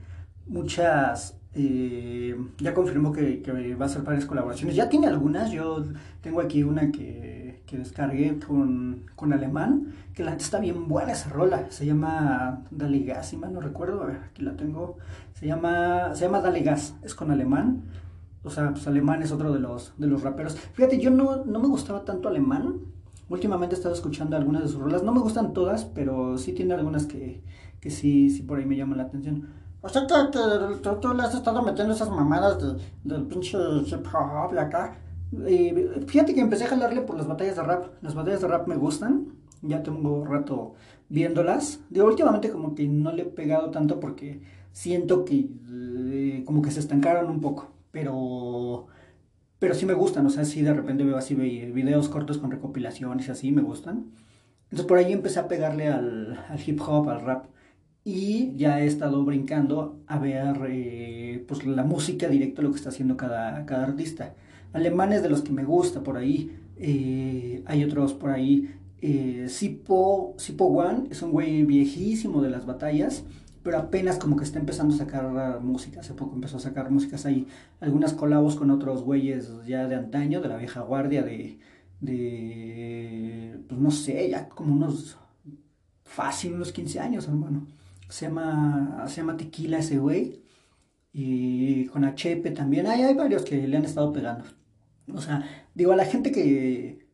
muchas, 0.50 1.38
eh, 1.54 2.36
ya 2.58 2.74
confirmó 2.74 3.12
que, 3.14 3.42
va 3.80 3.86
a 3.86 3.88
hacer 3.88 4.02
varias 4.02 4.26
colaboraciones, 4.26 4.76
ya 4.76 4.90
tiene 4.90 5.08
algunas, 5.08 5.52
yo 5.52 5.84
tengo 6.22 6.42
aquí 6.42 6.64
una 6.64 6.92
que, 6.92 7.64
que 7.66 7.78
descargué 7.78 8.38
con, 8.40 9.06
con 9.16 9.32
Alemán, 9.32 9.94
que 10.14 10.24
la 10.24 10.34
está 10.34 10.60
bien 10.60 10.88
buena 10.88 11.14
esa 11.14 11.30
rola, 11.30 11.68
se 11.70 11.86
llama 11.86 12.66
Dale 12.72 13.24
si 13.24 13.38
mal 13.38 13.54
no 13.54 13.62
recuerdo, 13.62 14.04
a 14.04 14.08
ver, 14.08 14.18
aquí 14.32 14.42
la 14.42 14.58
tengo, 14.58 14.98
se 15.34 15.48
llama, 15.48 16.14
se 16.16 16.26
llama 16.26 16.42
Dale 16.42 16.62
Gas, 16.62 16.96
es 17.04 17.16
con 17.16 17.32
Alemán, 17.32 17.84
o 18.44 18.50
sea, 18.50 18.72
pues 18.72 18.88
Alemán 18.88 19.22
es 19.22 19.32
otro 19.32 19.52
de 19.52 19.60
los, 19.60 19.94
de 19.98 20.08
los 20.08 20.24
raperos. 20.24 20.56
Fíjate, 20.74 21.00
yo 21.00 21.12
no, 21.12 21.44
no 21.46 21.60
me 21.60 21.68
gustaba 21.68 22.06
tanto 22.06 22.30
Alemán. 22.30 22.80
Últimamente 23.28 23.76
he 23.76 23.78
estado 23.78 23.94
escuchando 23.94 24.38
algunas 24.38 24.64
de 24.64 24.70
sus 24.70 24.80
rolas. 24.80 25.04
No 25.04 25.14
me 25.14 25.20
gustan 25.20 25.54
todas, 25.54 25.86
pero 25.86 26.38
sí 26.38 26.54
tiene 26.54 26.74
algunas 26.74 27.06
que, 27.06 27.44
que 27.82 27.90
sí, 27.90 28.30
sí 28.30 28.44
por 28.44 28.60
ahí 28.60 28.66
me 28.66 28.78
llaman 28.78 28.98
la 28.98 29.04
atención. 29.04 29.50
O 29.82 29.88
sea, 29.90 30.06
que 30.06 30.14
tú, 30.82 30.96
tú 31.02 31.14
le 31.14 31.24
has 31.24 31.34
estado 31.34 31.62
metiendo 31.62 31.94
esas 31.94 32.10
mamadas 32.10 32.62
de, 32.62 32.82
del 33.04 33.26
pinche 33.28 33.58
hip 33.86 34.06
hop 34.14 34.54
y 34.54 34.58
acá. 34.58 35.00
Eh, 35.46 36.04
fíjate 36.08 36.34
que 36.34 36.42
empecé 36.42 36.66
a 36.66 36.68
jalarle 36.68 37.02
por 37.02 37.16
las 37.18 37.28
batallas 37.28 37.56
de 37.56 37.64
rap. 37.64 37.86
Las 38.02 38.16
batallas 38.16 38.42
de 38.42 38.48
rap 38.48 38.68
me 38.68 38.76
gustan. 38.76 39.36
Ya 39.62 39.82
tengo 39.84 40.26
rato 40.26 40.74
viéndolas. 41.08 41.80
Digo, 41.90 42.08
últimamente 42.08 42.50
como 42.52 42.76
que 42.76 42.88
no 42.88 43.12
le 43.12 43.24
he 43.24 43.26
pegado 43.26 43.72
tanto 43.72 44.00
porque 44.00 44.42
siento 44.72 45.26
que 45.26 45.50
eh, 45.70 46.44
como 46.46 46.62
que 46.62 46.72
se 46.72 46.80
estancaron 46.82 47.30
un 47.30 47.40
poco. 47.42 47.72
Pero, 47.92 48.88
pero 49.60 49.74
sí 49.76 49.86
me 49.86 49.94
gustan. 49.94 50.26
O 50.26 50.30
sea, 50.30 50.46
sí 50.46 50.62
de 50.62 50.74
repente 50.74 51.04
veo 51.06 51.18
así 51.18 51.36
videos 51.36 52.10
cortos 52.10 52.38
con 52.38 52.52
recopilaciones 52.52 53.28
y 53.28 53.32
así 53.32 53.52
me 53.52 53.62
gustan. 53.62 54.12
Entonces 54.66 54.88
por 54.88 54.98
ahí 54.98 55.14
empecé 55.14 55.40
a 55.40 55.48
pegarle 55.48 55.88
al, 55.88 56.38
al 56.50 56.60
hip 56.66 56.82
hop, 56.82 57.10
al 57.10 57.22
rap. 57.22 57.46
Y 58.04 58.56
ya 58.56 58.82
he 58.82 58.88
estado 58.88 59.24
brincando 59.26 60.02
a 60.08 60.18
ver 60.20 60.58
eh, 60.70 61.44
pues 61.48 61.66
la 61.66 61.84
música 61.84 62.28
directo, 62.28 62.62
lo 62.62 62.72
que 62.72 62.78
está 62.78 62.90
haciendo 62.90 63.18
cada, 63.18 63.66
cada 63.66 63.84
artista. 63.84 64.36
Alemanes 64.74 65.22
de 65.24 65.30
los 65.30 65.42
que 65.42 65.52
me 65.52 65.64
gusta 65.66 66.02
por 66.04 66.18
ahí. 66.18 66.52
eh, 66.78 67.64
hay 67.66 67.84
otros 67.84 68.14
por 68.14 68.32
ahí. 68.32 68.70
Eh, 69.02 69.46
Sipo, 69.50 70.36
One 70.60 71.08
es 71.12 71.22
un 71.22 71.32
güey 71.32 71.64
viejísimo 71.66 72.42
de 72.42 72.50
las 72.50 72.66
batallas, 72.66 73.26
pero 73.64 73.78
apenas 73.78 74.18
como 74.18 74.36
que 74.38 74.44
está 74.44 74.60
empezando 74.60 74.96
a 74.96 74.98
sacar 74.98 75.26
uh, 75.60 75.62
música. 75.64 76.00
Hace 76.00 76.14
poco 76.14 76.36
empezó 76.36 76.58
a 76.58 76.60
sacar 76.62 76.90
músicas 76.92 77.26
ahí. 77.26 77.48
Algunas 77.80 78.14
colabos 78.14 78.56
con 78.56 78.72
otros 78.72 79.04
güeyes 79.04 79.52
ya 79.68 79.88
de 79.88 79.96
antaño, 79.96 80.42
de 80.42 80.48
la 80.50 80.58
vieja 80.58 80.82
guardia, 80.82 81.24
de, 81.24 81.60
de 82.02 83.60
pues 83.68 83.80
no 83.80 83.92
sé, 83.92 84.30
ya 84.30 84.50
como 84.50 84.74
unos 84.74 85.18
fácil, 86.04 86.54
unos 86.56 86.72
15 86.72 87.00
años, 87.00 87.28
hermano. 87.28 87.68
Se 88.10 88.26
llama, 88.26 89.06
se 89.08 89.18
llama 89.18 89.38
Tequila 89.38 89.80
ese 89.80 89.98
güey. 90.00 90.44
Y 91.14 91.86
con 91.88 92.04
Achepe 92.06 92.52
también. 92.52 92.88
Hay, 92.88 93.02
hay 93.04 93.16
varios 93.16 93.44
que 93.44 93.68
le 93.68 93.78
han 93.78 93.86
estado 93.86 94.14
pegando. 94.14 94.46
O 95.14 95.22
sea, 95.22 95.44
digo, 95.76 95.92
a 95.94 95.96
la 95.96 96.06
gente 96.06 96.32
que, 96.32 97.08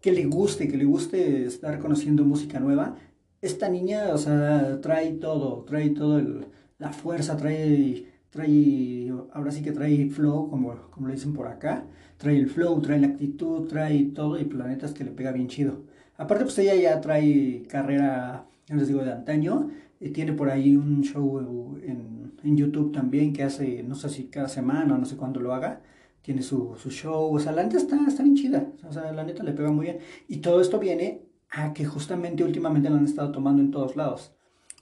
que 0.00 0.12
le 0.12 0.24
guste, 0.26 0.68
que 0.68 0.76
le 0.76 0.84
guste 0.84 1.44
estar 1.44 1.78
conociendo 1.78 2.24
música 2.24 2.58
nueva, 2.60 2.96
esta 3.42 3.68
niña, 3.68 4.08
o 4.14 4.18
sea, 4.18 4.80
trae 4.80 5.12
todo, 5.12 5.64
trae 5.64 5.90
todo 5.90 6.18
el- 6.18 6.46
la 6.78 6.92
fuerza, 6.92 7.36
trae, 7.36 8.06
trae, 8.30 9.12
ahora 9.32 9.50
sí 9.52 9.62
que 9.62 9.72
trae 9.72 10.08
flow, 10.10 10.48
como, 10.50 10.74
como 10.90 11.08
le 11.08 11.14
dicen 11.14 11.34
por 11.34 11.46
acá, 11.48 11.84
trae 12.16 12.36
el 12.38 12.48
flow, 12.48 12.80
trae 12.80 12.98
la 13.00 13.08
actitud, 13.08 13.66
trae 13.68 14.04
todo, 14.14 14.38
y 14.38 14.44
la 14.50 14.66
neta 14.68 14.86
es 14.86 14.92
que 14.92 15.04
le 15.04 15.10
pega 15.12 15.32
bien 15.32 15.48
chido. 15.48 15.84
Aparte, 16.16 16.44
pues 16.44 16.58
ella 16.58 16.74
ya 16.74 17.00
trae 17.00 17.62
carrera, 17.68 18.46
les 18.76 18.88
digo, 18.88 19.02
de 19.02 19.12
antaño, 19.12 19.70
y 20.00 20.10
tiene 20.10 20.32
por 20.32 20.48
ahí 20.50 20.76
un 20.76 21.02
show 21.02 21.76
en, 21.82 22.32
en 22.42 22.56
YouTube 22.56 22.92
también 22.92 23.32
que 23.32 23.42
hace, 23.42 23.82
no 23.82 23.94
sé 23.94 24.08
si 24.08 24.24
cada 24.28 24.48
semana 24.48 24.96
no 24.98 25.04
sé 25.04 25.16
cuándo 25.16 25.40
lo 25.40 25.52
haga, 25.54 25.82
tiene 26.22 26.42
su, 26.42 26.74
su 26.76 26.90
show, 26.90 27.34
o 27.34 27.38
sea, 27.40 27.52
la 27.52 27.62
neta 27.62 27.76
está, 27.78 27.98
está 28.06 28.22
bien 28.22 28.36
chida, 28.36 28.66
o 28.88 28.92
sea, 28.92 29.12
la 29.12 29.24
neta 29.24 29.42
le 29.42 29.52
pega 29.52 29.70
muy 29.72 29.86
bien. 29.86 29.98
Y 30.28 30.38
todo 30.38 30.60
esto 30.60 30.78
viene 30.78 31.22
a 31.50 31.72
que 31.72 31.84
justamente 31.84 32.44
últimamente 32.44 32.90
la 32.90 32.96
han 32.98 33.04
estado 33.04 33.32
tomando 33.32 33.62
en 33.62 33.70
todos 33.70 33.96
lados. 33.96 34.32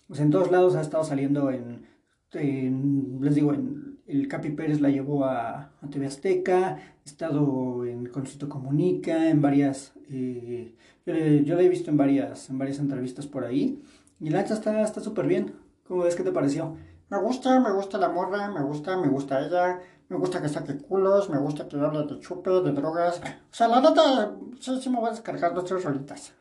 O 0.09 0.15
sea, 0.15 0.25
en 0.25 0.31
todos 0.31 0.51
lados 0.51 0.75
ha 0.75 0.81
estado 0.81 1.05
saliendo 1.05 1.51
en, 1.51 1.87
en- 2.33 3.19
les 3.21 3.35
digo, 3.35 3.53
en, 3.55 3.78
el 4.09 4.27
Capi 4.27 4.51
Pérez 4.51 4.81
la 4.81 4.89
llevó 4.89 5.25
a, 5.27 5.71
a 5.81 5.91
TV 5.91 6.07
Azteca, 6.07 6.69
ha 6.69 6.79
estado 7.05 7.85
en 7.85 8.07
Concito 8.07 8.49
Comunica, 8.49 9.29
en 9.29 9.41
varias, 9.43 9.93
eh, 10.11 10.75
yo, 11.07 11.15
yo 11.15 11.55
la 11.55 11.63
he 11.63 11.69
visto 11.69 11.91
en 11.91 11.99
varias, 11.99 12.49
en 12.51 12.59
varias 12.59 12.79
entrevistas 12.79 13.27
por 13.27 13.45
ahí, 13.45 13.83
y 14.19 14.31
la 14.31 14.43
neta 14.43 14.55
está 14.55 14.83
está 14.83 15.01
súper 15.01 15.27
bien. 15.27 15.55
¿Cómo 15.87 16.03
ves? 16.03 16.17
¿Qué 16.17 16.23
te 16.23 16.33
pareció? 16.33 16.77
Me 17.11 17.19
gusta, 17.19 17.61
me 17.61 17.73
gusta 17.73 17.97
la 17.99 18.09
morra, 18.09 18.51
me 18.51 18.63
gusta, 18.63 18.97
me 18.99 19.09
gusta 19.09 19.47
ella, 19.47 19.81
me 20.09 20.17
gusta 20.17 20.43
que 20.43 20.49
saque 20.49 20.77
culos, 20.77 21.31
me 21.31 21.39
gusta 21.39 21.69
que 21.69 21.77
hable 21.77 22.07
de 22.07 22.19
chupe, 22.21 22.51
de 22.51 22.73
drogas. 22.73 23.21
O 23.21 23.55
sea, 23.55 23.69
la 23.69 23.81
neta, 23.81 24.35
sí, 24.61 24.79
sí 24.81 24.91
me 24.91 24.99
voy 24.99 25.09
a 25.09 25.13
descargar 25.13 25.55
dos 25.55 25.65
tres 25.65 25.85
rolitas. 25.85 26.35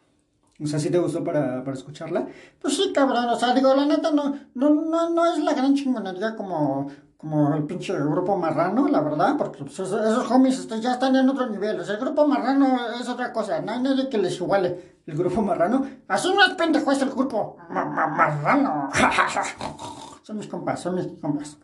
O 0.64 0.66
sea, 0.66 0.80
¿sí 0.80 0.90
te 0.90 0.98
gustó 0.98 1.24
para, 1.24 1.64
para 1.64 1.78
escucharla? 1.78 2.28
Pues 2.60 2.76
sí, 2.76 2.92
cabrón, 2.94 3.26
o 3.30 3.36
sea, 3.36 3.54
digo, 3.54 3.74
la 3.76 3.86
neta 3.86 4.12
no, 4.12 4.36
no, 4.56 4.70
no, 4.70 5.10
no 5.12 5.26
es 5.34 5.38
la 5.44 5.54
gran 5.54 5.76
chingonería 5.76 6.36
como, 6.36 6.88
como 7.16 7.54
el 7.56 7.64
pinche 7.66 7.94
grupo 7.94 8.36
marrano, 8.38 8.88
la 8.88 9.02
verdad, 9.02 9.36
porque 9.38 9.60
pues, 9.64 9.78
esos, 9.78 10.32
homies 10.32 10.58
este, 10.60 10.82
ya 10.82 10.94
están 10.94 11.16
en 11.16 11.30
otro 11.30 11.48
nivel. 11.48 11.80
El 11.80 11.98
grupo 11.98 12.28
marrano 12.28 12.78
es 13.00 13.08
otra 13.08 13.32
cosa, 13.32 13.62
no 13.62 13.72
hay 13.72 13.82
nadie 13.82 14.10
que 14.10 14.18
les 14.18 14.36
iguale. 14.38 14.98
El 15.06 15.16
grupo 15.16 15.42
marrano. 15.44 15.86
Así 16.08 16.34
no 16.34 16.44
es 16.44 16.54
pendejo, 16.56 16.92
es 16.92 17.02
el 17.04 17.12
grupo 17.12 17.58
ma- 17.70 17.86
ma- 17.86 18.08
marrano. 18.08 18.90
son 20.24 20.38
mis 20.38 20.48
compas, 20.48 20.80
son 20.82 20.96
mis 20.96 21.08
compas. 21.22 21.58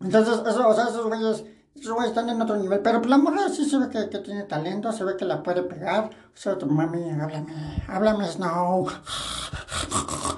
Entonces, 0.00 0.34
eso, 0.46 0.68
o 0.68 0.74
sea, 0.74 0.84
esos 0.84 1.06
güeyes 1.06 1.44
Están 2.06 2.28
en 2.28 2.42
otro 2.42 2.56
nivel. 2.56 2.80
Pero 2.80 2.98
pues 2.98 3.10
la 3.10 3.18
morra 3.18 3.48
sí 3.48 3.64
se 3.64 3.78
ve 3.78 3.88
que, 3.88 4.08
que 4.08 4.18
tiene 4.18 4.44
talento, 4.44 4.92
se 4.92 5.04
ve 5.04 5.16
que 5.16 5.24
la 5.24 5.42
puede 5.42 5.62
pegar. 5.62 6.04
O 6.04 6.40
sea, 6.40 6.56
mami, 6.66 7.10
háblame, 7.10 7.82
háblame, 7.88 8.26
Snow. 8.26 8.86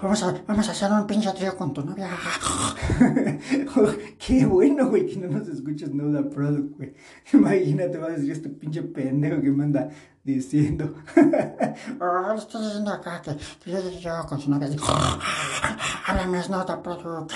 Vamos 0.02 0.22
a, 0.22 0.34
vamos 0.46 0.68
a 0.68 0.72
hacer 0.72 0.90
un 0.90 1.06
pinche 1.06 1.30
trío 1.32 1.56
con 1.56 1.74
tu 1.74 1.84
novia. 1.84 2.08
Qué 4.18 4.46
bueno, 4.46 4.88
güey, 4.88 5.06
que 5.06 5.16
no 5.16 5.38
nos 5.38 5.48
escuches 5.48 5.92
No 5.92 6.10
The 6.10 6.28
Product, 6.28 6.76
güey. 6.76 6.94
Imagínate, 7.32 7.98
va 7.98 8.06
a 8.06 8.10
decir 8.10 8.32
este 8.32 8.48
pinche 8.48 8.82
pendejo 8.82 9.40
que 9.40 9.50
me 9.50 9.64
anda 9.64 9.88
diciendo. 10.24 10.94
Oh, 12.00 12.32
le 12.32 12.38
estoy 12.38 12.64
diciendo 12.64 12.92
acá 12.92 13.20
que, 13.22 13.36
que 13.62 13.70
yo, 13.70 13.78
yo, 14.00 14.26
con 14.26 14.40
su 14.40 14.50
novia. 14.50 14.68
Háblame, 16.06 16.42
Snow, 16.42 16.64
the 16.64 16.76
product. 16.76 17.32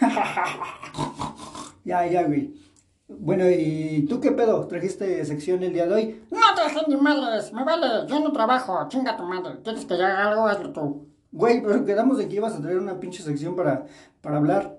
ya, 1.84 2.06
ya, 2.06 2.22
güey. 2.24 2.67
Bueno, 3.08 3.44
¿y 3.48 4.04
tú 4.06 4.20
qué 4.20 4.32
pedo? 4.32 4.66
¿Trajiste 4.66 5.24
sección 5.24 5.62
el 5.62 5.72
día 5.72 5.86
de 5.86 5.94
hoy? 5.94 6.22
No 6.30 6.38
traje 6.54 6.80
ni 6.88 6.96
madres, 6.96 7.54
me 7.54 7.64
vale, 7.64 8.06
yo 8.06 8.20
no 8.20 8.32
trabajo, 8.32 8.86
chinga 8.88 9.16
tu 9.16 9.22
madre. 9.22 9.60
¿Quieres 9.64 9.86
que 9.86 9.96
yo 9.96 10.04
haga 10.04 10.28
algo? 10.28 10.46
Hazlo 10.46 10.72
tú. 10.74 11.08
Güey, 11.32 11.62
pero 11.62 11.86
quedamos 11.86 12.18
de 12.18 12.28
que 12.28 12.36
ibas 12.36 12.54
a 12.54 12.60
traer 12.60 12.78
una 12.78 13.00
pinche 13.00 13.22
sección 13.22 13.56
para, 13.56 13.86
para 14.20 14.36
hablar. 14.36 14.78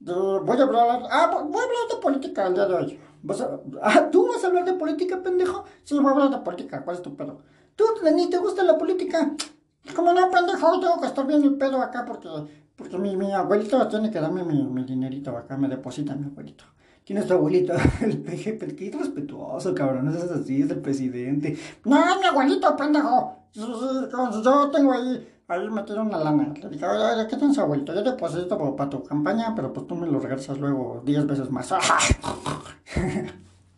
Yo 0.00 0.42
voy 0.44 0.58
a 0.58 0.62
hablar, 0.64 1.02
ah, 1.10 1.30
voy 1.48 1.60
a 1.60 1.64
hablar 1.64 1.88
de 1.90 1.96
política 2.02 2.46
el 2.46 2.54
día 2.54 2.66
de 2.66 2.74
hoy. 2.74 3.00
¿Vas 3.22 3.40
a... 3.40 3.58
Ah, 3.80 4.10
¿tú 4.10 4.28
vas 4.28 4.44
a 4.44 4.48
hablar 4.48 4.66
de 4.66 4.74
política, 4.74 5.22
pendejo? 5.22 5.64
Sí, 5.84 5.94
voy 5.94 6.08
a 6.08 6.10
hablar 6.10 6.30
de 6.30 6.38
política, 6.38 6.84
¿cuál 6.84 6.96
es 6.96 7.02
tu 7.02 7.16
pedo? 7.16 7.38
¿Tú, 7.74 7.84
ni 8.14 8.28
te 8.28 8.36
gusta 8.36 8.64
la 8.64 8.76
política? 8.76 9.34
Como 9.96 10.12
no, 10.12 10.30
pendejo, 10.30 10.78
tengo 10.78 11.00
que 11.00 11.06
estar 11.06 11.26
viendo 11.26 11.48
el 11.48 11.56
pedo 11.56 11.80
acá 11.80 12.04
porque, 12.04 12.28
porque 12.76 12.98
mi, 12.98 13.16
mi 13.16 13.32
abuelito 13.32 13.88
tiene 13.88 14.10
que 14.10 14.20
darme 14.20 14.44
mi, 14.44 14.62
mi 14.62 14.84
dinerito 14.84 15.34
acá, 15.36 15.56
me 15.56 15.68
deposita 15.68 16.14
mi 16.14 16.26
abuelito. 16.26 16.64
¿Quién 17.04 17.18
es 17.18 17.26
tu 17.26 17.34
abuelito? 17.34 17.72
El 18.00 18.18
PG, 18.18 18.76
qué 18.76 18.96
respetuoso, 18.96 19.74
cabrón, 19.74 20.06
no 20.06 20.12
seas 20.12 20.30
así, 20.30 20.62
es 20.62 20.70
el 20.70 20.80
presidente. 20.80 21.56
No, 21.84 21.98
es 21.98 22.18
mi 22.20 22.26
abuelito, 22.26 22.76
pendejo. 22.76 23.36
Yo, 23.52 24.70
tengo 24.70 24.92
ahí, 24.92 25.28
ahí 25.48 25.68
metido 25.68 26.02
una 26.02 26.18
lana. 26.18 26.54
Le 26.62 26.68
dije, 26.68 26.86
oye, 26.86 27.26
¿qué 27.28 27.36
tienes 27.36 27.58
abuelito? 27.58 27.94
Yo 27.94 28.02
deposito 28.02 28.56
para, 28.56 28.76
para 28.76 28.90
tu 28.90 29.02
campaña, 29.02 29.52
pero 29.54 29.72
pues 29.72 29.86
tú 29.86 29.94
me 29.94 30.06
lo 30.06 30.20
regresas 30.20 30.58
luego 30.58 31.02
10 31.04 31.26
veces 31.26 31.50
más. 31.50 31.72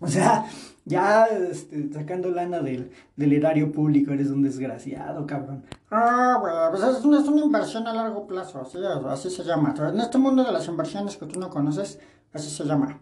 O 0.00 0.06
sea, 0.06 0.44
ya 0.84 1.24
este, 1.26 1.90
sacando 1.90 2.30
lana 2.30 2.60
del, 2.60 2.92
del 3.16 3.32
erario 3.32 3.72
público, 3.72 4.12
eres 4.12 4.28
un 4.28 4.42
desgraciado, 4.42 5.26
cabrón. 5.26 5.64
Ah, 5.90 6.36
güey, 6.40 6.52
pues 6.70 6.82
es 6.82 7.04
una, 7.04 7.20
es 7.20 7.28
una 7.28 7.40
inversión 7.42 7.86
a 7.86 7.94
largo 7.94 8.26
plazo, 8.26 8.60
así, 8.60 8.78
así 9.08 9.30
se 9.30 9.44
llama. 9.44 9.74
En 9.78 10.00
este 10.00 10.18
mundo 10.18 10.44
de 10.44 10.52
las 10.52 10.68
inversiones 10.68 11.16
que 11.16 11.24
tú 11.24 11.40
no 11.40 11.48
conoces, 11.48 11.98
así 12.34 12.50
se 12.50 12.64
llama. 12.64 13.00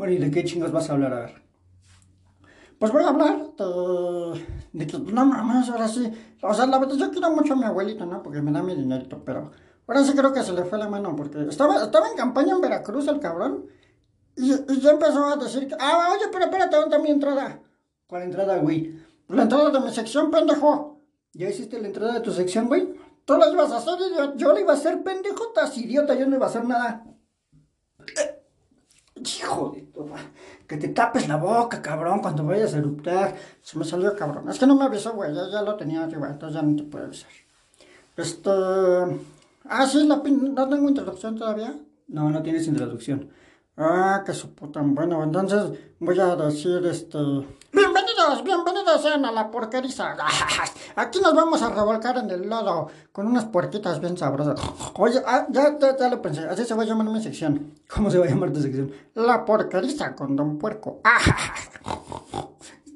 Bueno, 0.00 0.14
¿y 0.14 0.16
de 0.16 0.30
qué 0.30 0.42
chingos 0.44 0.72
vas 0.72 0.88
a 0.88 0.94
hablar? 0.94 1.12
A 1.12 1.20
ver. 1.20 1.42
Pues 2.78 2.90
voy 2.90 3.02
a 3.02 3.08
hablar 3.08 3.50
de, 3.54 4.46
de 4.72 4.86
que, 4.86 4.98
no 4.98 5.26
mames, 5.26 5.68
ahora 5.68 5.88
sí. 5.88 6.10
O 6.40 6.54
sea, 6.54 6.64
la 6.64 6.78
verdad, 6.78 6.94
yo 6.96 7.10
quiero 7.10 7.30
mucho 7.32 7.52
a 7.52 7.56
mi 7.56 7.64
abuelito, 7.64 8.06
¿no? 8.06 8.22
Porque 8.22 8.40
me 8.40 8.50
da 8.50 8.62
mi 8.62 8.74
dinerito, 8.74 9.22
pero 9.22 9.50
ahora 9.86 10.02
sí 10.02 10.14
creo 10.14 10.32
que 10.32 10.42
se 10.42 10.54
le 10.54 10.64
fue 10.64 10.78
la 10.78 10.88
mano, 10.88 11.14
porque 11.14 11.42
estaba, 11.50 11.84
estaba 11.84 12.08
en 12.08 12.16
campaña 12.16 12.54
en 12.54 12.62
Veracruz 12.62 13.08
el 13.08 13.20
cabrón, 13.20 13.66
y, 14.36 14.54
y 14.54 14.80
ya 14.80 14.92
empezó 14.92 15.22
a 15.26 15.36
decir 15.36 15.68
que, 15.68 15.74
ah, 15.78 16.14
oye, 16.16 16.30
pero 16.32 16.46
espérate, 16.46 16.76
¿dónde 16.76 16.96
está 16.96 17.02
mi 17.02 17.10
entrada? 17.10 17.60
¿Cuál 18.06 18.22
entrada, 18.22 18.56
güey? 18.56 18.98
La 19.28 19.42
entrada 19.42 19.68
de 19.68 19.80
mi 19.80 19.90
sección, 19.92 20.30
pendejo. 20.30 21.02
¿Ya 21.34 21.50
hiciste 21.50 21.78
la 21.78 21.88
entrada 21.88 22.14
de 22.14 22.20
tu 22.20 22.32
sección, 22.32 22.68
güey? 22.68 22.88
Tú 23.26 23.36
la 23.36 23.50
ibas 23.50 23.70
a 23.70 23.76
hacer. 23.76 23.98
Yo 24.36 24.54
le 24.54 24.62
iba 24.62 24.72
a 24.72 24.76
hacer 24.76 25.02
pendejo, 25.02 25.48
estás 25.48 25.76
idiota, 25.76 26.14
yo 26.14 26.26
no 26.26 26.36
iba 26.36 26.46
a 26.46 26.48
hacer 26.48 26.64
nada. 26.64 27.04
Hijo 29.22 29.72
de 29.74 29.82
tu 29.82 30.08
Que 30.66 30.76
te 30.76 30.88
tapes 30.88 31.28
la 31.28 31.36
boca, 31.36 31.82
cabrón, 31.82 32.20
cuando 32.20 32.44
vayas 32.44 32.74
a 32.74 32.78
eruptar. 32.78 33.36
Se 33.60 33.78
me 33.78 33.84
salió 33.84 34.16
cabrón. 34.16 34.48
Es 34.48 34.58
que 34.58 34.66
no 34.66 34.76
me 34.76 34.84
avisó, 34.84 35.12
güey. 35.12 35.34
Ya, 35.34 35.48
ya 35.50 35.62
lo 35.62 35.76
tenía 35.76 36.04
arriba, 36.04 36.28
entonces 36.30 36.54
ya 36.54 36.62
no 36.62 36.76
te 36.76 36.84
puedo 36.84 37.04
avisar. 37.04 37.30
Este. 38.16 38.50
Ah, 39.64 39.86
sí, 39.86 40.06
la 40.06 40.22
pin... 40.22 40.54
¿No 40.54 40.68
tengo 40.68 40.88
introducción 40.88 41.36
todavía? 41.36 41.74
No, 42.08 42.30
no 42.30 42.42
tienes 42.42 42.66
introducción. 42.66 43.30
Ah, 43.76 44.22
que 44.26 44.32
su 44.32 44.54
puta. 44.54 44.80
Bueno, 44.82 45.22
entonces 45.22 45.78
voy 46.00 46.18
a 46.18 46.36
decir 46.36 46.84
este. 46.84 47.18
Bienvenidos, 47.72 48.44
bienvenidos 48.44 49.02
sean 49.02 49.24
a 49.24 49.32
la 49.32 49.50
porqueriza. 49.50 50.16
Aquí 50.96 51.20
nos 51.20 51.34
vamos 51.34 51.62
a 51.62 51.70
revolcar 51.70 52.18
en 52.18 52.30
el 52.30 52.48
lodo 52.48 52.88
con 53.12 53.26
unas 53.26 53.46
puerquitas 53.46 54.00
bien 54.00 54.18
sabrosas. 54.18 54.60
Oye, 54.94 55.22
ah, 55.26 55.46
ya, 55.50 55.78
ya, 55.78 56.08
lo 56.10 56.20
pensé. 56.20 56.40
Así 56.42 56.64
se 56.64 56.74
va 56.74 56.82
a 56.82 56.86
llamar 56.86 57.06
mi 57.08 57.22
sección. 57.22 57.74
¿Cómo 57.88 58.10
se 58.10 58.18
va 58.18 58.26
a 58.26 58.28
llamar 58.28 58.52
tu 58.52 58.60
sección? 58.60 58.92
La 59.14 59.44
porqueriza 59.44 60.14
con 60.14 60.36
Don 60.36 60.58
Puerco. 60.58 61.00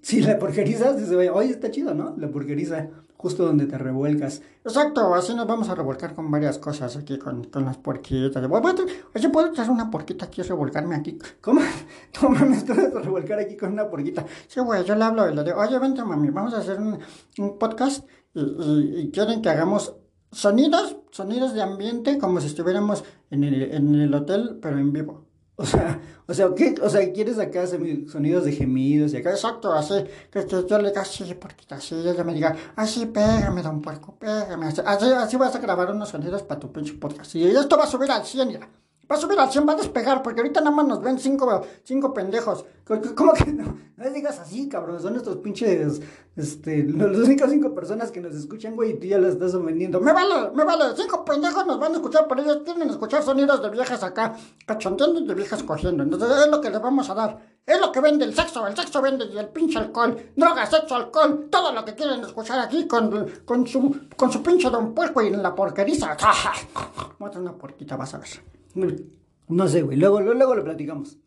Sí, 0.03 0.21
la 0.21 0.39
porqueriza, 0.39 0.99
sí 0.99 1.15
Oye, 1.15 1.51
está 1.53 1.71
chido, 1.71 1.95
¿no? 1.95 2.15
La 2.19 2.29
porqueriza, 2.29 2.89
justo 3.17 3.45
donde 3.45 3.67
te 3.67 3.79
revuelcas. 3.79 4.43
Exacto, 4.65 5.15
así 5.15 5.35
nos 5.35 5.47
vamos 5.47 5.69
a 5.69 5.75
revolcar 5.75 6.15
con 6.15 6.31
varias 6.31 6.59
cosas 6.59 6.97
aquí, 6.97 7.19
con, 7.19 7.45
con 7.45 7.65
las 7.65 7.77
puerquitas. 7.79 8.47
Voy 8.49 8.59
a 8.61 8.75
tra- 8.75 8.87
Oye, 9.15 9.29
¿puedo 9.31 9.51
traer 9.53 9.71
una 9.71 9.91
puerquita 9.91 10.27
aquí 10.27 10.41
y 10.41 10.45
revolcarme 10.45 10.95
aquí? 10.97 11.19
¿Cómo? 11.41 11.61
No 12.23 12.29
mames, 12.31 12.67
vas 12.67 12.79
a 12.79 13.01
revolcar 13.01 13.39
aquí 13.41 13.57
con 13.57 13.73
una 13.73 13.89
porquita. 13.89 14.25
Sí, 14.47 14.61
güey, 14.61 14.85
yo 14.85 14.95
le 14.95 15.05
hablo 15.05 15.29
y 15.31 15.35
le 15.35 15.43
digo, 15.45 15.59
oye, 15.61 15.79
vente, 15.79 16.05
mami, 16.05 16.31
vamos 16.31 16.55
a 16.55 16.59
hacer 16.59 16.79
un, 16.79 16.99
un 17.39 17.59
podcast 17.59 18.07
y, 18.35 18.41
y- 18.41 19.01
y 19.03 19.11
quieren 19.11 19.43
que 19.43 19.51
hagamos 19.51 19.97
sonidos, 20.33 20.97
sonidos 21.11 21.55
de 21.55 21.63
ambiente 21.63 22.19
como 22.19 22.41
si 22.41 22.49
estuviéramos 22.49 23.05
en 23.31 23.45
el, 23.45 23.63
en 23.73 23.95
el 23.95 24.15
hotel, 24.15 24.59
pero 24.61 24.79
en 24.79 24.93
vivo. 24.93 25.24
O 25.57 25.65
sea, 25.65 26.01
o 26.27 26.35
sea, 26.35 26.49
¿qué? 26.57 26.75
O 26.83 26.91
sea, 26.91 27.13
¿quieres 27.13 27.39
acá 27.39 27.65
sonidos 27.67 28.45
de 28.45 28.53
gemidos 28.53 29.13
y 29.13 29.19
acá? 29.19 29.31
Exacto, 29.31 29.73
así, 29.73 29.95
que, 30.31 30.45
yo 30.49 30.79
le 30.79 30.89
diga, 30.89 31.05
sí, 31.05 31.33
puerquita, 31.35 31.77
así, 31.77 31.95
ella 31.95 32.25
me 32.25 32.35
diga, 32.35 32.57
así, 32.75 33.07
pégame, 33.07 33.63
don 33.63 33.81
puerco, 33.81 34.17
pégame, 34.19 34.67
así, 34.67 34.81
así, 34.85 35.07
así 35.13 35.37
vas 35.37 35.55
a 35.55 35.61
grabar 35.61 35.93
unos 35.93 36.09
sonidos 36.09 36.43
para 36.43 36.59
tu 36.59 36.73
pinche 36.73 36.95
podcast. 36.95 37.37
Y 37.37 37.47
esto 37.47 37.77
va 37.77 37.85
a 37.85 37.87
subir 37.87 38.11
al 38.11 38.25
100, 38.25 38.49
mira. 38.49 38.69
Va 39.11 39.17
a 39.17 39.19
subir 39.19 39.39
al 39.39 39.51
100, 39.51 39.69
va 39.69 39.73
a 39.75 39.77
despegar, 39.77 40.23
porque 40.23 40.41
ahorita 40.41 40.61
nada 40.61 40.75
más 40.75 40.87
nos 40.87 41.03
ven 41.03 41.19
cinco, 41.19 41.61
cinco 41.83 42.15
pendejos. 42.15 42.65
¿Cómo- 42.87 43.01
¿Cómo 43.15 43.33
que 43.35 43.53
no? 43.53 43.77
No 43.97 44.11
digas 44.11 44.39
así, 44.41 44.69
cabrón. 44.69 45.01
Son 45.01 45.15
estos 45.17 45.37
pinches, 45.39 46.01
este, 46.37 46.85
las 46.85 47.17
únicas 47.17 47.51
cinco 47.51 47.75
personas 47.75 48.11
que 48.11 48.21
nos 48.21 48.35
escuchan, 48.35 48.75
güey, 48.77 48.91
y 48.93 48.95
tú 48.99 49.07
ya 49.07 49.19
las 49.19 49.33
estás 49.35 49.55
ofendiendo. 49.55 50.01
Me 50.01 50.13
vale, 50.13 50.51
me 50.55 50.65
vale. 50.65 50.85
Cinco 50.97 51.25
pendejos 51.25 51.67
nos 51.67 51.79
van 51.79 51.93
a 51.93 51.97
escuchar, 51.97 52.27
pero 52.29 52.43
ellos 52.43 52.59
quieren 52.65 52.89
escuchar 52.91 53.23
sonidos 53.23 53.63
de 53.63 53.71
viejas 53.71 54.03
acá, 54.03 54.35
cachondeando 54.67 55.21
y 55.21 55.27
de 55.27 55.35
viejas 55.35 55.63
cogiendo. 55.63 56.03
Entonces 56.03 56.29
es 56.45 56.49
lo 56.51 56.61
que 56.61 56.71
les 56.71 56.81
vamos 56.81 57.09
a 57.11 57.15
dar. 57.15 57.39
Es 57.67 57.81
lo 57.81 57.93
que 57.93 58.01
vende 58.01 58.25
el 58.25 58.35
sexo, 58.35 58.67
el 58.67 58.77
sexo 58.77 59.01
vende 59.01 59.27
y 59.27 59.39
el 59.39 59.49
pinche 59.49 59.79
alcohol. 59.79 60.17
Droga, 60.37 60.67
sexo, 60.67 60.97
alcohol, 60.97 61.49
todo 61.51 61.73
lo 61.73 61.85
que 61.85 61.95
quieren 61.95 62.21
escuchar 62.21 62.59
aquí 62.59 62.87
con, 62.87 63.27
con 63.45 63.67
su 63.67 63.95
con 64.17 64.31
su 64.31 64.43
pinche 64.43 64.69
don 64.71 64.93
puerco 64.95 65.23
y 65.23 65.29
en 65.29 65.43
la 65.43 65.55
porqueriza. 65.55 66.17
Otra 67.19 67.41
una 67.41 67.53
puerquita, 67.57 67.97
vas 67.97 68.13
a 68.15 68.19
ver. 68.19 68.29
No 69.49 69.69
sé, 69.69 69.83
güey. 69.83 69.97
Luego, 69.99 70.21
luego, 70.21 70.35
luego 70.35 70.55
lo 70.55 70.65
platicamos. 70.65 71.19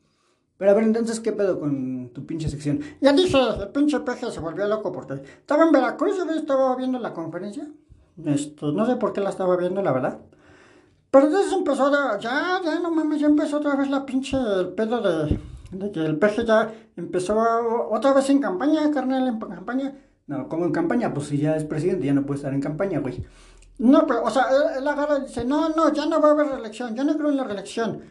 Pero 0.57 0.71
a 0.71 0.73
ver, 0.73 0.86
entonces, 0.86 1.19
¿qué 1.19 1.31
pedo 1.31 1.60
con 1.60 2.10
tu 2.13 2.25
pinche 2.25 2.49
sección? 2.49 2.79
Ya 2.99 3.13
dije, 3.13 3.38
el 3.62 3.69
pinche 3.69 3.99
peje 3.99 4.31
se 4.31 4.39
volvió 4.39 4.67
loco 4.67 4.91
porque 4.91 5.13
estaba 5.13 5.65
en 5.65 5.71
Veracruz, 5.71 6.17
yo 6.17 6.29
estaba 6.33 6.75
viendo 6.75 6.97
la 6.99 7.13
conferencia. 7.13 7.67
Esto, 8.25 8.71
no 8.71 8.86
sé 8.88 8.95
por 8.95 9.13
qué 9.13 9.21
la 9.21 9.29
estaba 9.29 9.55
viendo, 9.55 9.83
la 9.83 9.91
verdad. 9.91 10.19
Pero 11.12 11.27
entonces 11.27 11.53
empezó 11.53 11.86
a... 11.86 12.17
Ya, 12.19 12.60
ya, 12.63 12.79
no 12.79 12.89
mames, 12.91 13.19
ya 13.21 13.27
empezó 13.27 13.57
otra 13.57 13.75
vez 13.75 13.89
la 13.89 14.05
pinche... 14.05 14.36
El 14.38 14.69
pedo 14.69 15.01
de... 15.01 15.39
De 15.71 15.91
que 15.91 15.99
el 15.99 16.17
peje 16.17 16.43
ya 16.45 16.73
empezó 16.95 17.39
a- 17.39 17.88
otra 17.91 18.13
vez 18.13 18.29
en 18.29 18.39
campaña, 18.39 18.89
carnal, 18.91 19.27
en 19.27 19.38
campaña. 19.39 19.93
No, 20.25 20.49
como 20.49 20.65
en 20.65 20.71
campaña, 20.71 21.13
pues 21.13 21.27
si 21.27 21.38
ya 21.38 21.55
es 21.55 21.65
presidente, 21.65 22.05
ya 22.07 22.13
no 22.13 22.25
puede 22.25 22.38
estar 22.38 22.53
en 22.53 22.62
campaña, 22.62 22.99
güey. 22.99 23.23
No, 23.79 24.05
pero, 24.07 24.23
o 24.23 24.29
sea, 24.29 24.47
él, 24.49 24.79
él 24.79 24.87
agarra 24.87 25.19
y 25.19 25.27
dice, 25.27 25.45
no, 25.45 25.69
no, 25.69 25.91
ya 25.93 26.05
no 26.07 26.19
va 26.21 26.29
a 26.29 26.31
haber 26.31 26.47
reelección, 26.47 26.95
yo 26.95 27.03
no 27.03 27.15
creo 27.15 27.29
en 27.29 27.37
la 27.37 27.43
reelección. 27.43 28.01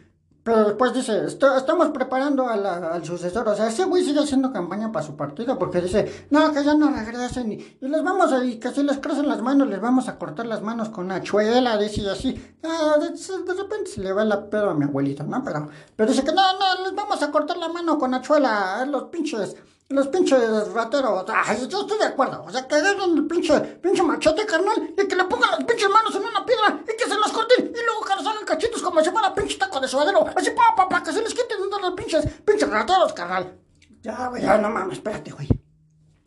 Pero 0.43 0.63
después 0.63 0.93
dice, 0.93 1.25
"Esto- 1.25 1.57
estamos 1.57 1.89
preparando 1.89 2.47
a 2.47 2.55
la- 2.55 2.93
al 2.93 3.03
sucesor. 3.03 3.45
O 3.49 3.53
sea, 3.53 3.67
ese 3.67 3.83
güey 3.83 4.01
sigue 4.01 4.21
haciendo 4.21 4.53
campaña 4.53 4.93
para 4.93 5.05
su 5.05 5.17
partido 5.17 5.59
porque 5.59 5.81
dice, 5.81 6.27
no, 6.29 6.53
que 6.53 6.63
ya 6.63 6.73
no 6.73 6.89
regresen 6.89 7.51
y, 7.51 7.77
les 7.81 8.01
vamos 8.01 8.31
a, 8.31 8.45
y 8.45 8.57
que 8.57 8.69
si 8.71 8.81
les 8.81 8.97
crecen 8.99 9.27
las 9.27 9.41
manos, 9.41 9.67
les 9.67 9.81
vamos 9.81 10.07
a 10.07 10.17
cortar 10.17 10.45
las 10.45 10.61
manos 10.61 10.87
con 10.87 11.11
hachuela, 11.11 11.77
dice 11.77 11.99
y 11.99 12.07
así. 12.07 12.57
Ah, 12.63 12.95
de, 12.97 13.53
repente 13.55 13.91
se 13.91 13.99
le 14.01 14.13
va 14.13 14.23
la 14.23 14.49
pedo 14.49 14.69
a 14.69 14.73
mi 14.73 14.85
abuelito, 14.85 15.23
¿no? 15.25 15.43
Pero, 15.43 15.67
pero 15.97 16.09
dice 16.11 16.23
que 16.23 16.31
no, 16.31 16.41
no, 16.53 16.83
les 16.85 16.95
vamos 16.95 17.21
a 17.21 17.29
cortar 17.29 17.57
la 17.57 17.67
mano 17.67 17.97
con 17.99 18.13
hachuela 18.13 18.79
a 18.79 18.85
los 18.85 19.03
pinches. 19.09 19.53
Los 19.89 20.07
pinches 20.09 20.73
rateros, 20.73 21.25
ay, 21.29 21.65
yo 21.69 21.81
estoy 21.81 21.97
de 21.97 22.05
acuerdo. 22.05 22.43
O 22.45 22.51
sea, 22.51 22.67
que 22.67 22.75
agarren 22.75 23.17
el 23.17 23.25
pinche, 23.25 23.57
pinche 23.81 24.03
machete, 24.03 24.45
carnal, 24.45 24.93
y 24.97 25.07
que 25.07 25.15
le 25.15 25.23
pongan 25.23 25.51
las 25.51 25.63
pinches 25.63 25.89
manos 25.89 26.13
en 26.13 26.23
una 26.23 26.45
piedra 26.45 26.83
y 26.83 26.97
que 26.97 27.09
se 27.09 27.17
las 27.17 27.31
corten 27.31 27.67
y 27.67 27.85
luego 27.85 28.01
que 28.05 28.15
les 28.17 28.27
hagan 28.27 28.45
cachitos 28.45 28.81
como 28.81 29.01
si 29.01 29.09
fuera 29.09 29.33
pinche 29.33 29.57
taco 29.57 29.79
de 29.79 29.87
suadero. 29.87 30.25
Así, 30.35 30.51
pa, 30.51 30.75
pa, 30.75 30.89
pa, 30.89 31.01
que 31.01 31.13
se 31.13 31.21
les 31.21 31.33
quiten 31.33 31.57
de 31.57 31.81
los 31.81 31.93
pinches, 31.93 32.25
pinches 32.43 32.69
rateros, 32.69 33.13
carnal. 33.13 33.53
Ya, 34.01 34.27
güey, 34.27 34.41
ya, 34.41 34.57
no 34.57 34.69
mames, 34.69 34.97
espérate, 34.97 35.31
güey. 35.31 35.47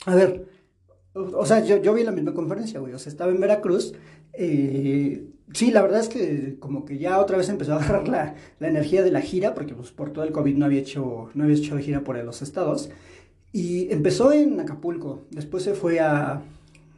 A 0.06 0.14
ver, 0.14 0.48
o, 1.12 1.20
o 1.40 1.44
sea, 1.44 1.60
yo, 1.60 1.76
yo 1.76 1.92
vi 1.92 2.02
la 2.02 2.12
misma 2.12 2.32
conferencia, 2.32 2.80
güey. 2.80 2.94
O 2.94 2.98
sea, 2.98 3.10
estaba 3.10 3.30
en 3.30 3.40
Veracruz, 3.40 3.92
eh, 4.32 5.28
sí, 5.52 5.70
la 5.70 5.82
verdad 5.82 6.00
es 6.00 6.08
que 6.08 6.56
como 6.58 6.86
que 6.86 6.96
ya 6.96 7.18
otra 7.18 7.36
vez 7.36 7.50
empezó 7.50 7.74
a 7.74 7.76
agarrar 7.76 8.08
la, 8.08 8.34
la 8.58 8.68
energía 8.68 9.02
de 9.02 9.10
la 9.10 9.20
gira, 9.20 9.54
porque 9.54 9.74
pues 9.74 9.90
por 9.90 10.14
todo 10.14 10.24
el 10.24 10.32
COVID 10.32 10.56
no 10.56 10.64
había 10.64 10.80
hecho, 10.80 11.28
no 11.34 11.44
había 11.44 11.56
hecho 11.56 11.76
gira 11.78 12.00
por 12.00 12.16
los 12.16 12.40
estados. 12.40 12.88
Y 13.52 13.92
empezó 13.92 14.32
en 14.32 14.60
Acapulco, 14.60 15.24
después 15.30 15.64
se 15.64 15.74
fue 15.74 15.98
a, 15.98 16.42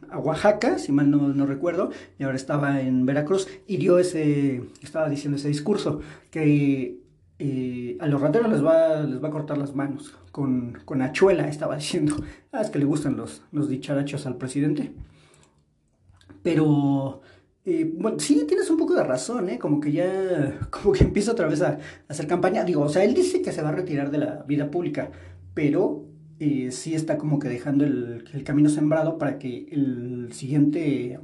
a 0.09 0.19
Oaxaca, 0.19 0.77
si 0.77 0.91
mal 0.91 1.09
no, 1.09 1.29
no, 1.29 1.45
recuerdo, 1.47 1.89
y 2.19 2.23
ahora 2.23 2.35
estaba 2.35 2.81
en 2.81 3.05
Veracruz 3.05 3.47
y 3.65 3.77
dio 3.77 3.97
ese, 3.97 4.63
estaba 4.83 5.09
diciendo 5.09 5.37
ese 5.37 5.47
discurso, 5.47 6.01
que 6.29 6.99
eh, 7.39 7.97
a 7.99 8.07
los 8.07 8.21
rateros 8.21 8.51
les 8.51 8.63
va, 8.63 9.01
les 9.01 9.23
va 9.23 9.29
a 9.29 9.31
cortar 9.31 9.57
las 9.57 9.73
manos, 9.73 10.15
con, 10.31 10.77
con 10.85 11.01
Achuela 11.01 11.47
estaba 11.47 11.75
diciendo, 11.75 12.15
ah, 12.51 12.61
es 12.61 12.69
que 12.69 12.79
le 12.79 12.85
gustan 12.85 13.17
los, 13.17 13.41
los 13.51 13.67
dicharachos 13.67 14.27
al 14.27 14.37
presidente. 14.37 14.93
Pero, 16.43 17.21
eh, 17.65 17.91
bueno, 17.97 18.19
sí, 18.19 18.45
tienes 18.47 18.69
un 18.69 18.77
poco 18.77 18.93
de 18.93 19.03
razón, 19.03 19.49
¿eh? 19.49 19.57
Como 19.57 19.79
que 19.79 19.91
ya, 19.91 20.59
como 20.69 20.93
que 20.93 21.05
empieza 21.05 21.31
otra 21.31 21.47
vez 21.47 21.61
a, 21.61 21.69
a 21.69 21.79
hacer 22.09 22.27
campaña. 22.27 22.63
Digo, 22.63 22.81
o 22.81 22.89
sea, 22.89 23.03
él 23.03 23.13
dice 23.13 23.41
que 23.41 23.51
se 23.51 23.61
va 23.61 23.69
a 23.69 23.73
retirar 23.73 24.11
de 24.11 24.17
la 24.19 24.43
vida 24.43 24.69
pública, 24.69 25.09
pero 25.53 26.02
eh, 26.43 26.71
sí 26.71 26.95
está 26.95 27.17
como 27.17 27.39
que 27.39 27.47
dejando 27.47 27.85
el, 27.85 28.23
camino 28.43 28.69
sembrado 28.69 29.17
para 29.17 29.39
que 29.39 29.67
el 29.71 30.29
siguiente 30.33 31.19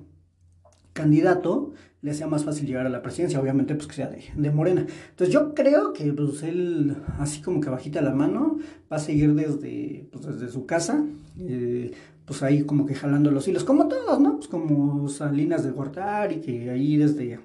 candidato 0.93 1.71
le 2.01 2.13
sea 2.13 2.27
más 2.27 2.45
fácil 2.45 2.65
llegar 2.65 2.86
a 2.86 2.89
la 2.89 3.01
presidencia, 3.01 3.41
obviamente 3.41 3.75
pues 3.75 3.88
que 3.88 3.95
sea 3.95 4.10
de, 4.10 4.23
de, 4.34 4.51
Morena. 4.51 4.86
Entonces 5.10 5.34
yo 5.34 5.53
creo 5.53 5.91
que 5.91 6.13
pues 6.13 6.43
él, 6.43 6.95
así 7.17 7.41
como 7.41 7.60
que 7.60 7.69
bajita 7.69 8.01
la 8.01 8.13
mano, 8.13 8.60
va 8.91 8.97
a 8.97 8.99
seguir 8.99 9.34
desde, 9.36 10.08
pues, 10.12 10.25
desde 10.25 10.49
su 10.49 10.65
casa, 10.65 11.03
eh, 11.38 11.91
pues 12.25 12.41
ahí 12.43 12.63
como 12.63 12.86
que 12.86 12.95
jalando 12.95 13.32
los 13.32 13.47
hilos, 13.47 13.63
como 13.63 13.88
todos, 13.88 14.19
¿no? 14.21 14.38
Pues 14.38 14.47
como 14.47 15.10
Salinas 15.10 15.63
de 15.63 15.71
Gortari, 15.71 16.39
que 16.39 16.69
ahí 16.69 16.95
desde, 16.95 17.39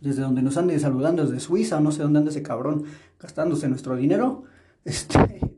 desde 0.00 0.22
donde 0.22 0.42
nos 0.42 0.56
ande 0.56 0.78
saludando, 0.78 1.24
desde 1.24 1.40
Suiza, 1.40 1.80
no 1.80 1.90
sé 1.90 2.02
dónde 2.02 2.20
anda 2.20 2.30
ese 2.30 2.42
cabrón, 2.42 2.84
gastándose 3.18 3.68
nuestro 3.68 3.96
dinero, 3.96 4.44
este, 4.84 5.49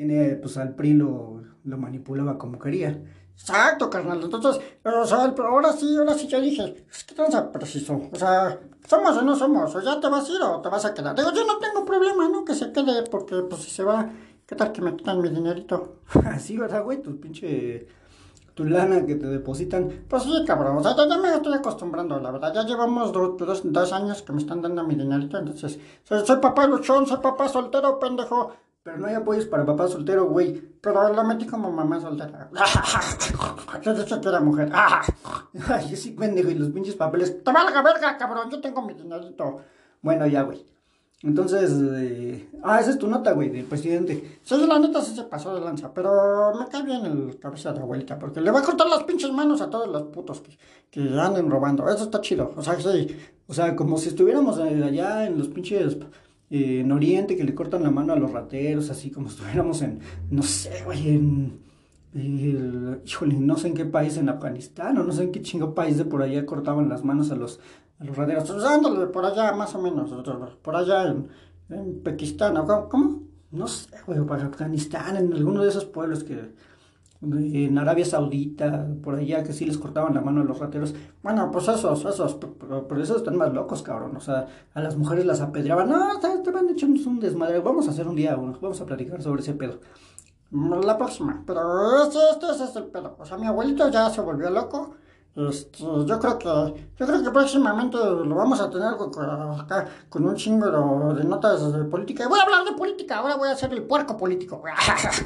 tiene, 0.00 0.36
pues 0.36 0.56
al 0.56 0.74
PRI 0.74 0.94
lo, 0.94 1.42
lo 1.62 1.76
manipulaba 1.76 2.38
como 2.38 2.58
quería. 2.58 2.98
Exacto, 3.34 3.90
carnal. 3.90 4.22
Entonces, 4.22 4.58
pero, 4.82 5.02
o 5.02 5.04
sea, 5.04 5.18
ahora 5.24 5.72
sí, 5.74 5.94
ahora 5.98 6.14
sí 6.14 6.26
ya 6.26 6.40
dije, 6.40 6.86
es 6.90 7.04
que 7.04 7.14
tan 7.14 7.52
preciso. 7.52 8.08
O 8.10 8.16
sea, 8.16 8.58
somos 8.88 9.14
o 9.18 9.20
no 9.20 9.36
somos, 9.36 9.74
o 9.76 9.80
ya 9.82 10.00
te 10.00 10.08
vas 10.08 10.26
a 10.26 10.32
ir 10.32 10.40
o 10.40 10.62
te 10.62 10.70
vas 10.70 10.86
a 10.86 10.94
quedar. 10.94 11.14
Digo, 11.14 11.30
yo 11.34 11.44
no 11.44 11.58
tengo 11.58 11.84
problema, 11.84 12.30
¿no? 12.30 12.46
Que 12.46 12.54
se 12.54 12.72
quede, 12.72 13.02
porque 13.10 13.42
pues 13.42 13.60
si 13.60 13.70
se 13.70 13.84
va, 13.84 14.08
¿qué 14.46 14.56
tal 14.56 14.72
que 14.72 14.80
me 14.80 14.96
quitan 14.96 15.20
mi 15.20 15.28
dinerito? 15.28 15.96
Así, 16.24 16.56
¿verdad, 16.56 16.82
güey? 16.82 17.02
Tu 17.02 17.20
pinche. 17.20 17.86
Tu 18.54 18.64
lana 18.64 19.04
que 19.04 19.16
te 19.16 19.26
depositan. 19.26 20.06
Pues 20.08 20.22
sí, 20.22 20.44
cabrón. 20.46 20.78
O 20.78 20.82
sea, 20.82 20.96
ya, 20.96 21.06
ya 21.06 21.18
me 21.18 21.34
estoy 21.34 21.52
acostumbrando, 21.52 22.18
la 22.18 22.30
verdad. 22.30 22.54
Ya 22.54 22.64
llevamos 22.64 23.12
dos, 23.12 23.36
dos, 23.36 23.60
dos 23.64 23.92
años 23.92 24.22
que 24.22 24.32
me 24.32 24.38
están 24.38 24.62
dando 24.62 24.82
mi 24.82 24.94
dinerito. 24.94 25.36
Entonces, 25.36 25.78
soy, 26.04 26.24
soy 26.24 26.38
papá 26.38 26.66
luchón, 26.66 27.06
soy 27.06 27.18
papá 27.18 27.48
soltero, 27.50 27.98
pendejo. 27.98 28.54
Pero 28.82 28.96
no 28.96 29.06
hay 29.06 29.14
apoyos 29.14 29.44
para 29.44 29.66
papá 29.66 29.88
soltero, 29.88 30.26
güey. 30.26 30.54
Pero 30.80 31.12
lo 31.12 31.24
metí 31.24 31.46
como 31.46 31.70
mamá 31.70 32.00
soltera. 32.00 32.50
Yo 33.82 33.94
dije 33.94 34.20
que 34.20 34.28
era 34.28 34.40
mujer. 34.40 34.70
Ay, 35.68 35.96
sí, 35.96 36.12
pendejo, 36.12 36.50
y 36.50 36.54
los 36.54 36.70
pinches 36.70 36.94
papeles. 36.94 37.44
Te 37.44 37.52
valga 37.52 37.82
verga, 37.82 38.16
cabrón. 38.16 38.50
Yo 38.50 38.60
tengo 38.60 38.80
mi 38.80 38.94
dinerito. 38.94 39.60
Bueno, 40.00 40.26
ya, 40.26 40.42
güey. 40.42 40.64
Entonces, 41.22 41.70
eh... 41.78 42.48
ah, 42.62 42.80
esa 42.80 42.92
es 42.92 42.98
tu 42.98 43.06
nota, 43.06 43.32
güey, 43.32 43.50
del 43.50 43.66
presidente. 43.66 44.40
Sí, 44.42 44.66
la 44.66 44.78
neta 44.78 45.02
sí 45.02 45.14
se 45.14 45.24
pasó 45.24 45.54
de 45.54 45.60
lanza, 45.60 45.92
pero 45.92 46.54
me 46.58 46.66
cae 46.68 46.82
bien 46.82 47.04
el 47.04 47.38
cabeza 47.38 47.74
de 47.74 47.80
abuelita, 47.80 48.18
porque 48.18 48.40
le 48.40 48.50
va 48.50 48.60
a 48.60 48.62
cortar 48.62 48.88
las 48.88 49.04
pinches 49.04 49.30
manos 49.30 49.60
a 49.60 49.68
todos 49.68 49.86
los 49.88 50.04
putos 50.04 50.40
que, 50.40 50.56
que 50.90 51.20
anden 51.20 51.50
robando. 51.50 51.86
Eso 51.90 52.04
está 52.04 52.22
chido. 52.22 52.54
O 52.56 52.62
sea, 52.62 52.80
sí. 52.80 53.14
O 53.46 53.52
sea, 53.52 53.76
como 53.76 53.98
si 53.98 54.08
estuviéramos 54.08 54.58
allá 54.58 55.26
en 55.26 55.36
los 55.36 55.48
pinches 55.48 55.98
eh, 56.50 56.80
en 56.80 56.92
Oriente 56.92 57.36
que 57.36 57.44
le 57.44 57.54
cortan 57.54 57.82
la 57.82 57.90
mano 57.90 58.12
a 58.12 58.16
los 58.16 58.30
rateros, 58.30 58.90
así 58.90 59.10
como 59.10 59.28
estuviéramos 59.30 59.82
en, 59.82 60.00
no 60.30 60.42
sé, 60.42 60.82
güey, 60.84 61.08
en, 61.08 61.60
híjole, 63.04 63.36
no 63.36 63.56
sé 63.56 63.68
en 63.68 63.74
qué 63.74 63.84
país, 63.84 64.16
en 64.16 64.28
Afganistán, 64.28 64.98
o 64.98 65.04
no 65.04 65.12
sé 65.12 65.24
en 65.24 65.32
qué 65.32 65.42
chingo 65.42 65.74
país 65.74 65.96
de 65.96 66.04
por 66.04 66.22
allá 66.22 66.44
cortaban 66.44 66.88
las 66.88 67.04
manos 67.04 67.30
a 67.30 67.36
los, 67.36 67.60
a 67.98 68.04
los 68.04 68.16
rateros. 68.16 68.50
Pues 68.50 68.64
ándale, 68.64 69.06
por 69.06 69.24
allá 69.24 69.52
más 69.52 69.74
o 69.74 69.80
menos, 69.80 70.10
por 70.62 70.76
allá 70.76 71.08
en, 71.08 71.28
en 71.70 72.02
Pakistán, 72.02 72.54
¿cómo? 72.88 73.22
No 73.52 73.66
sé, 73.66 73.88
güey, 74.06 74.24
para 74.26 74.46
Afganistán, 74.46 75.16
en 75.16 75.32
alguno 75.32 75.62
de 75.62 75.70
esos 75.70 75.84
pueblos 75.84 76.22
que 76.24 76.52
en 77.22 77.76
Arabia 77.76 78.04
Saudita, 78.04 78.88
por 79.02 79.14
allá, 79.14 79.42
que 79.42 79.52
sí 79.52 79.66
les 79.66 79.76
cortaban 79.76 80.14
la 80.14 80.22
mano 80.22 80.40
a 80.40 80.44
los 80.44 80.58
rateros. 80.58 80.94
Bueno, 81.22 81.50
pues 81.50 81.68
esos, 81.68 82.04
esos, 82.04 82.38
pero, 82.58 82.88
pero 82.88 83.02
esos 83.02 83.18
están 83.18 83.36
más 83.36 83.52
locos, 83.52 83.82
cabrón. 83.82 84.16
O 84.16 84.20
sea, 84.20 84.46
a 84.72 84.80
las 84.80 84.96
mujeres 84.96 85.26
las 85.26 85.40
apedreaban. 85.40 85.88
No, 85.88 85.98
van 86.20 86.68
echando 86.70 87.10
un 87.10 87.20
desmadre. 87.20 87.60
Vamos 87.60 87.88
a 87.88 87.90
hacer 87.90 88.08
un 88.08 88.16
día 88.16 88.36
uno, 88.36 88.58
vamos 88.60 88.80
a 88.80 88.86
platicar 88.86 89.22
sobre 89.22 89.42
ese 89.42 89.54
pedo. 89.54 89.80
La 90.50 90.98
próxima, 90.98 91.44
pero 91.46 92.02
este, 92.02 92.18
este, 92.32 92.50
este 92.50 92.64
es 92.64 92.76
el 92.76 92.84
pedo. 92.84 93.16
O 93.18 93.24
sea, 93.24 93.36
mi 93.36 93.46
abuelito 93.46 93.88
ya 93.88 94.10
se 94.10 94.20
volvió 94.20 94.50
loco. 94.50 94.96
Este, 95.36 95.84
yo 95.84 96.18
creo 96.18 96.38
que 96.38 96.48
yo 96.98 97.06
creo 97.06 97.22
que 97.22 97.30
próximamente 97.30 97.96
lo 97.96 98.34
vamos 98.34 98.60
a 98.60 98.68
tener 98.68 98.88
acá 98.88 99.86
con 100.08 100.24
un 100.26 100.34
chingo 100.34 101.14
de 101.14 101.24
notas 101.24 101.72
de 101.72 101.84
política. 101.84 102.28
Voy 102.28 102.38
a 102.38 102.42
hablar 102.42 102.64
de 102.64 102.72
política, 102.72 103.18
ahora 103.18 103.36
voy 103.36 103.48
a 103.48 103.52
hacer 103.52 103.72
el 103.72 103.84
puerco 103.84 104.16
político. 104.16 104.62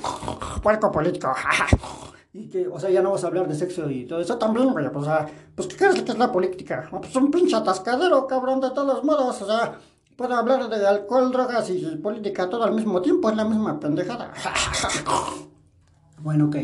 puerco 0.63 0.93
político. 0.93 1.33
y 2.35 2.49
que, 2.49 2.69
o 2.69 2.79
sea, 2.79 2.91
ya 2.91 3.01
no 3.01 3.13
vas 3.13 3.25
a 3.25 3.29
hablar 3.29 3.49
de 3.49 3.55
sexo 3.55 3.89
y 3.89 4.05
todo 4.07 4.21
eso 4.21 4.37
también, 4.37 4.73
güey. 4.73 4.91
Pues, 4.91 5.05
o 5.05 5.07
sea, 5.07 5.27
pues 5.55 5.69
¿qué 5.69 5.77
crees 5.77 6.03
que 6.03 6.13
es 6.13 6.19
la 6.19 6.31
política? 6.31 6.87
Pues 6.91 7.15
un 7.17 7.31
pinche 7.31 7.57
atascadero, 7.57 8.27
cabrón, 8.27 8.61
de 8.61 8.71
todos 8.73 9.03
modos. 9.05 9.41
O 9.41 9.47
sea, 9.47 9.79
puedo 10.17 10.35
hablar 10.35 10.69
de 10.69 10.87
alcohol, 10.87 11.31
drogas 11.33 11.71
y 11.71 11.81
política 11.97 12.51
todo 12.51 12.65
al 12.65 12.75
mismo 12.75 13.01
tiempo, 13.01 13.31
es 13.31 13.37
la 13.37 13.45
misma 13.45 13.81
pendejada. 13.81 14.33
bueno, 16.19 16.47
ok. 16.47 16.57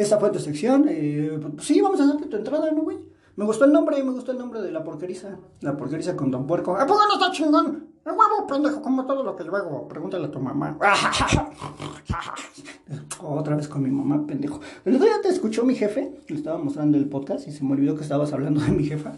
Esa 0.00 0.18
fue 0.18 0.30
tu 0.30 0.38
sección. 0.38 0.86
Eh, 0.88 1.38
sí, 1.60 1.78
vamos 1.82 2.00
a 2.00 2.04
hacerte 2.04 2.24
tu 2.24 2.38
entrada, 2.38 2.72
¿no, 2.72 2.84
güey? 2.84 2.96
Me 3.36 3.44
gustó 3.44 3.66
el 3.66 3.72
nombre, 3.72 4.02
me 4.02 4.12
gustó 4.12 4.32
el 4.32 4.38
nombre 4.38 4.62
de 4.62 4.72
la 4.72 4.82
porqueriza. 4.82 5.36
La 5.60 5.76
porqueriza 5.76 6.16
con 6.16 6.30
Don 6.30 6.46
Puerco. 6.46 6.74
¿A 6.74 6.86
poco 6.86 7.00
no 7.06 7.20
está 7.20 7.30
chingón? 7.30 7.90
El 8.06 8.12
huevo, 8.12 8.46
pendejo, 8.48 8.80
como 8.80 9.04
todo 9.04 9.22
lo 9.22 9.36
que 9.36 9.42
hago. 9.42 9.86
Pregúntale 9.88 10.24
a 10.24 10.30
tu 10.30 10.40
mamá. 10.40 10.78
Otra 13.20 13.56
vez 13.56 13.68
con 13.68 13.82
mi 13.82 13.90
mamá, 13.90 14.26
pendejo. 14.26 14.58
El 14.86 14.94
otro 14.94 15.06
día 15.06 15.20
te 15.20 15.28
escuchó 15.28 15.64
mi 15.64 15.74
jefe. 15.74 16.18
Le 16.28 16.36
estaba 16.36 16.56
mostrando 16.56 16.96
el 16.96 17.06
podcast 17.06 17.46
y 17.46 17.52
se 17.52 17.62
me 17.62 17.72
olvidó 17.72 17.94
que 17.94 18.02
estabas 18.02 18.32
hablando 18.32 18.62
de 18.62 18.70
mi 18.70 18.84
jefa. 18.84 19.12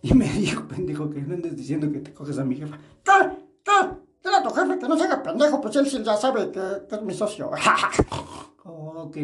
Y 0.00 0.14
me 0.14 0.30
dijo, 0.30 0.68
pendejo, 0.68 1.10
que 1.10 1.22
no 1.22 1.34
andes 1.34 1.56
diciendo 1.56 1.90
que 1.90 1.98
te 1.98 2.14
coges 2.14 2.38
a 2.38 2.44
mi 2.44 2.54
jefa. 2.54 2.78
¿Qué? 3.02 3.10
¿Qué? 3.64 3.72
Dile 4.22 4.36
a 4.36 4.44
tu 4.44 4.50
jefe 4.50 4.78
que 4.78 4.86
no 4.86 4.96
se 4.96 5.06
haga 5.06 5.24
pendejo, 5.24 5.60
pues 5.60 5.74
él 5.74 5.88
sí 5.88 6.00
ya 6.04 6.16
sabe 6.16 6.52
que, 6.52 6.60
que 6.88 6.94
es 6.94 7.02
mi 7.02 7.14
socio. 7.14 7.50
ok. 8.64 9.16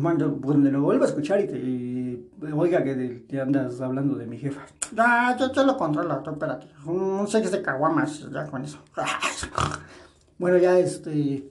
Cuando, 0.00 0.38
cuando 0.40 0.70
lo 0.70 0.82
vuelva 0.82 1.06
a 1.06 1.08
escuchar 1.08 1.40
y 1.40 1.46
te 1.46 2.52
oiga 2.52 2.84
que 2.84 2.94
te 3.26 3.40
andas 3.40 3.80
hablando 3.80 4.14
de 4.16 4.26
mi 4.26 4.36
jefa. 4.36 4.66
Ya, 4.92 5.34
ya, 5.38 5.50
ya 5.50 5.62
lo 5.62 5.76
controlo, 5.76 6.18
tú 6.18 6.30
espérate. 6.32 6.66
Un 6.84 7.26
seis 7.26 7.50
de 7.50 7.62
caguamas, 7.62 8.30
ya 8.30 8.46
con 8.46 8.62
eso. 8.62 8.78
bueno, 10.38 10.58
ya 10.58 10.78
este. 10.78 11.50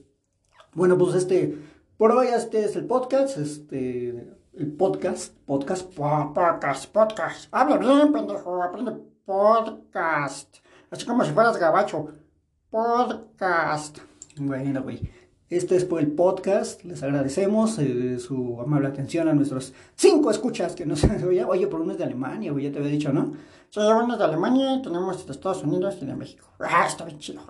Bueno, 0.74 0.98
pues 0.98 1.16
este. 1.16 1.58
Por 1.98 2.12
hoy 2.12 2.28
este 2.28 2.66
es 2.66 2.76
el 2.76 2.86
podcast. 2.86 3.38
Este. 3.38 4.10
El 4.54 4.72
podcast. 4.74 5.34
Podcast. 5.46 5.92
Podcast, 5.96 6.92
podcast. 6.92 7.48
Habla 7.52 7.78
bien, 7.78 8.14
pendejo. 8.14 8.62
Aprende 8.62 8.92
podcast. 9.26 10.58
Así 10.92 11.06
como 11.06 11.24
si 11.26 11.32
fueras 11.32 11.58
gabacho. 11.58 12.10
Podcast. 12.70 14.00
Bueno, 14.38 14.84
güey. 14.84 15.25
Este 15.50 15.76
es 15.76 15.86
por 15.86 16.00
el 16.00 16.08
podcast. 16.08 16.84
Les 16.84 17.04
agradecemos 17.04 17.78
eh, 17.78 18.18
su 18.20 18.60
amable 18.60 18.88
atención 18.88 19.28
a 19.28 19.34
nuestros 19.34 19.74
cinco 19.96 20.32
escuchas 20.32 20.74
que 20.74 20.88
nos 20.88 21.04
oye, 21.28 21.44
oye, 21.44 21.68
por 21.68 21.82
uno 21.82 21.92
es 21.92 22.00
de 22.00 22.04
Alemania, 22.04 22.52
güey, 22.52 22.66
ya 22.66 22.72
te 22.72 22.80
había 22.80 22.90
dicho, 22.90 23.14
¿no? 23.14 23.34
Sí, 23.70 23.80
uno 23.80 24.14
es 24.14 24.20
de 24.20 24.26
Alemania, 24.26 24.82
tenemos 24.82 25.24
de 25.24 25.32
Estados 25.32 25.64
Unidos 25.64 25.98
y 26.02 26.06
de 26.06 26.16
México. 26.16 26.48
Ah, 26.60 26.86
está 26.88 27.06
bien 27.06 27.20
chido. 27.20 27.42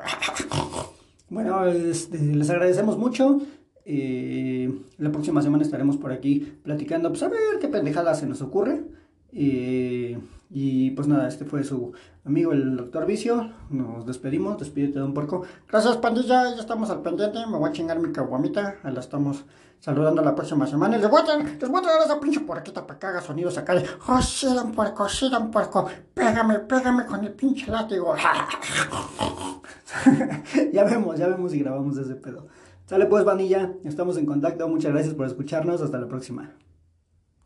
bueno, 1.29 1.65
este, 1.67 2.17
les 2.17 2.49
agradecemos 2.49 2.97
mucho. 2.97 3.39
Eh, 3.85 4.73
la 4.97 5.11
próxima 5.11 5.41
semana 5.41 5.63
estaremos 5.63 5.95
por 5.95 6.11
aquí 6.11 6.39
platicando, 6.63 7.09
pues 7.09 7.23
a 7.23 7.29
ver 7.29 7.59
qué 7.61 7.69
pendejada 7.69 8.13
se 8.13 8.25
nos 8.25 8.41
ocurre. 8.41 8.83
Eh, 9.31 10.17
y 10.57 10.91
pues 10.91 11.09
nada, 11.09 11.27
este 11.27 11.43
fue 11.43 11.65
su 11.65 11.91
amigo 12.23 12.53
el 12.53 12.77
doctor 12.77 13.05
Vicio. 13.05 13.51
Nos 13.69 14.05
despedimos, 14.05 14.57
despídete 14.57 14.99
de 14.99 15.03
un 15.03 15.13
porco. 15.13 15.43
Gracias, 15.69 15.97
pandilla, 15.97 16.55
ya 16.55 16.61
estamos 16.61 16.89
al 16.89 17.01
pendiente. 17.01 17.39
Me 17.45 17.57
voy 17.57 17.69
a 17.69 17.73
chingar 17.73 17.99
mi 17.99 18.13
caguamita. 18.13 18.77
La 18.85 19.01
estamos 19.01 19.43
saludando 19.81 20.21
la 20.21 20.33
próxima 20.33 20.65
semana. 20.65 20.95
Y 20.95 21.01
les 21.01 21.09
voy 21.09 21.23
a 21.23 21.25
traer, 21.25 21.57
les 21.59 21.69
voy 21.69 21.79
a 21.79 21.83
traer 21.83 22.03
esa 22.05 22.21
pinche 22.21 22.39
porquita 22.39 22.87
para 22.87 22.97
que 22.97 23.05
haga 23.05 23.19
sonidos 23.19 23.57
acá 23.57 23.75
de 23.75 23.83
Oh, 24.07 24.21
sí, 24.21 24.47
don 24.47 24.71
puerco, 24.71 25.09
sí, 25.09 25.29
don 25.29 25.51
puerco. 25.51 25.89
Pégame, 26.13 26.59
pégame 26.59 27.05
con 27.05 27.25
el 27.25 27.33
pinche 27.33 27.69
látigo. 27.69 28.15
ya 30.71 30.85
vemos, 30.85 31.17
ya 31.17 31.27
vemos 31.27 31.53
y 31.53 31.59
grabamos 31.59 31.97
ese 31.97 32.15
pedo. 32.15 32.47
Sale 32.85 33.07
pues, 33.07 33.25
vanilla, 33.25 33.73
estamos 33.83 34.15
en 34.15 34.25
contacto. 34.25 34.65
Muchas 34.69 34.93
gracias 34.93 35.15
por 35.15 35.25
escucharnos. 35.25 35.81
Hasta 35.81 35.97
la 35.97 36.07
próxima. 36.07 36.53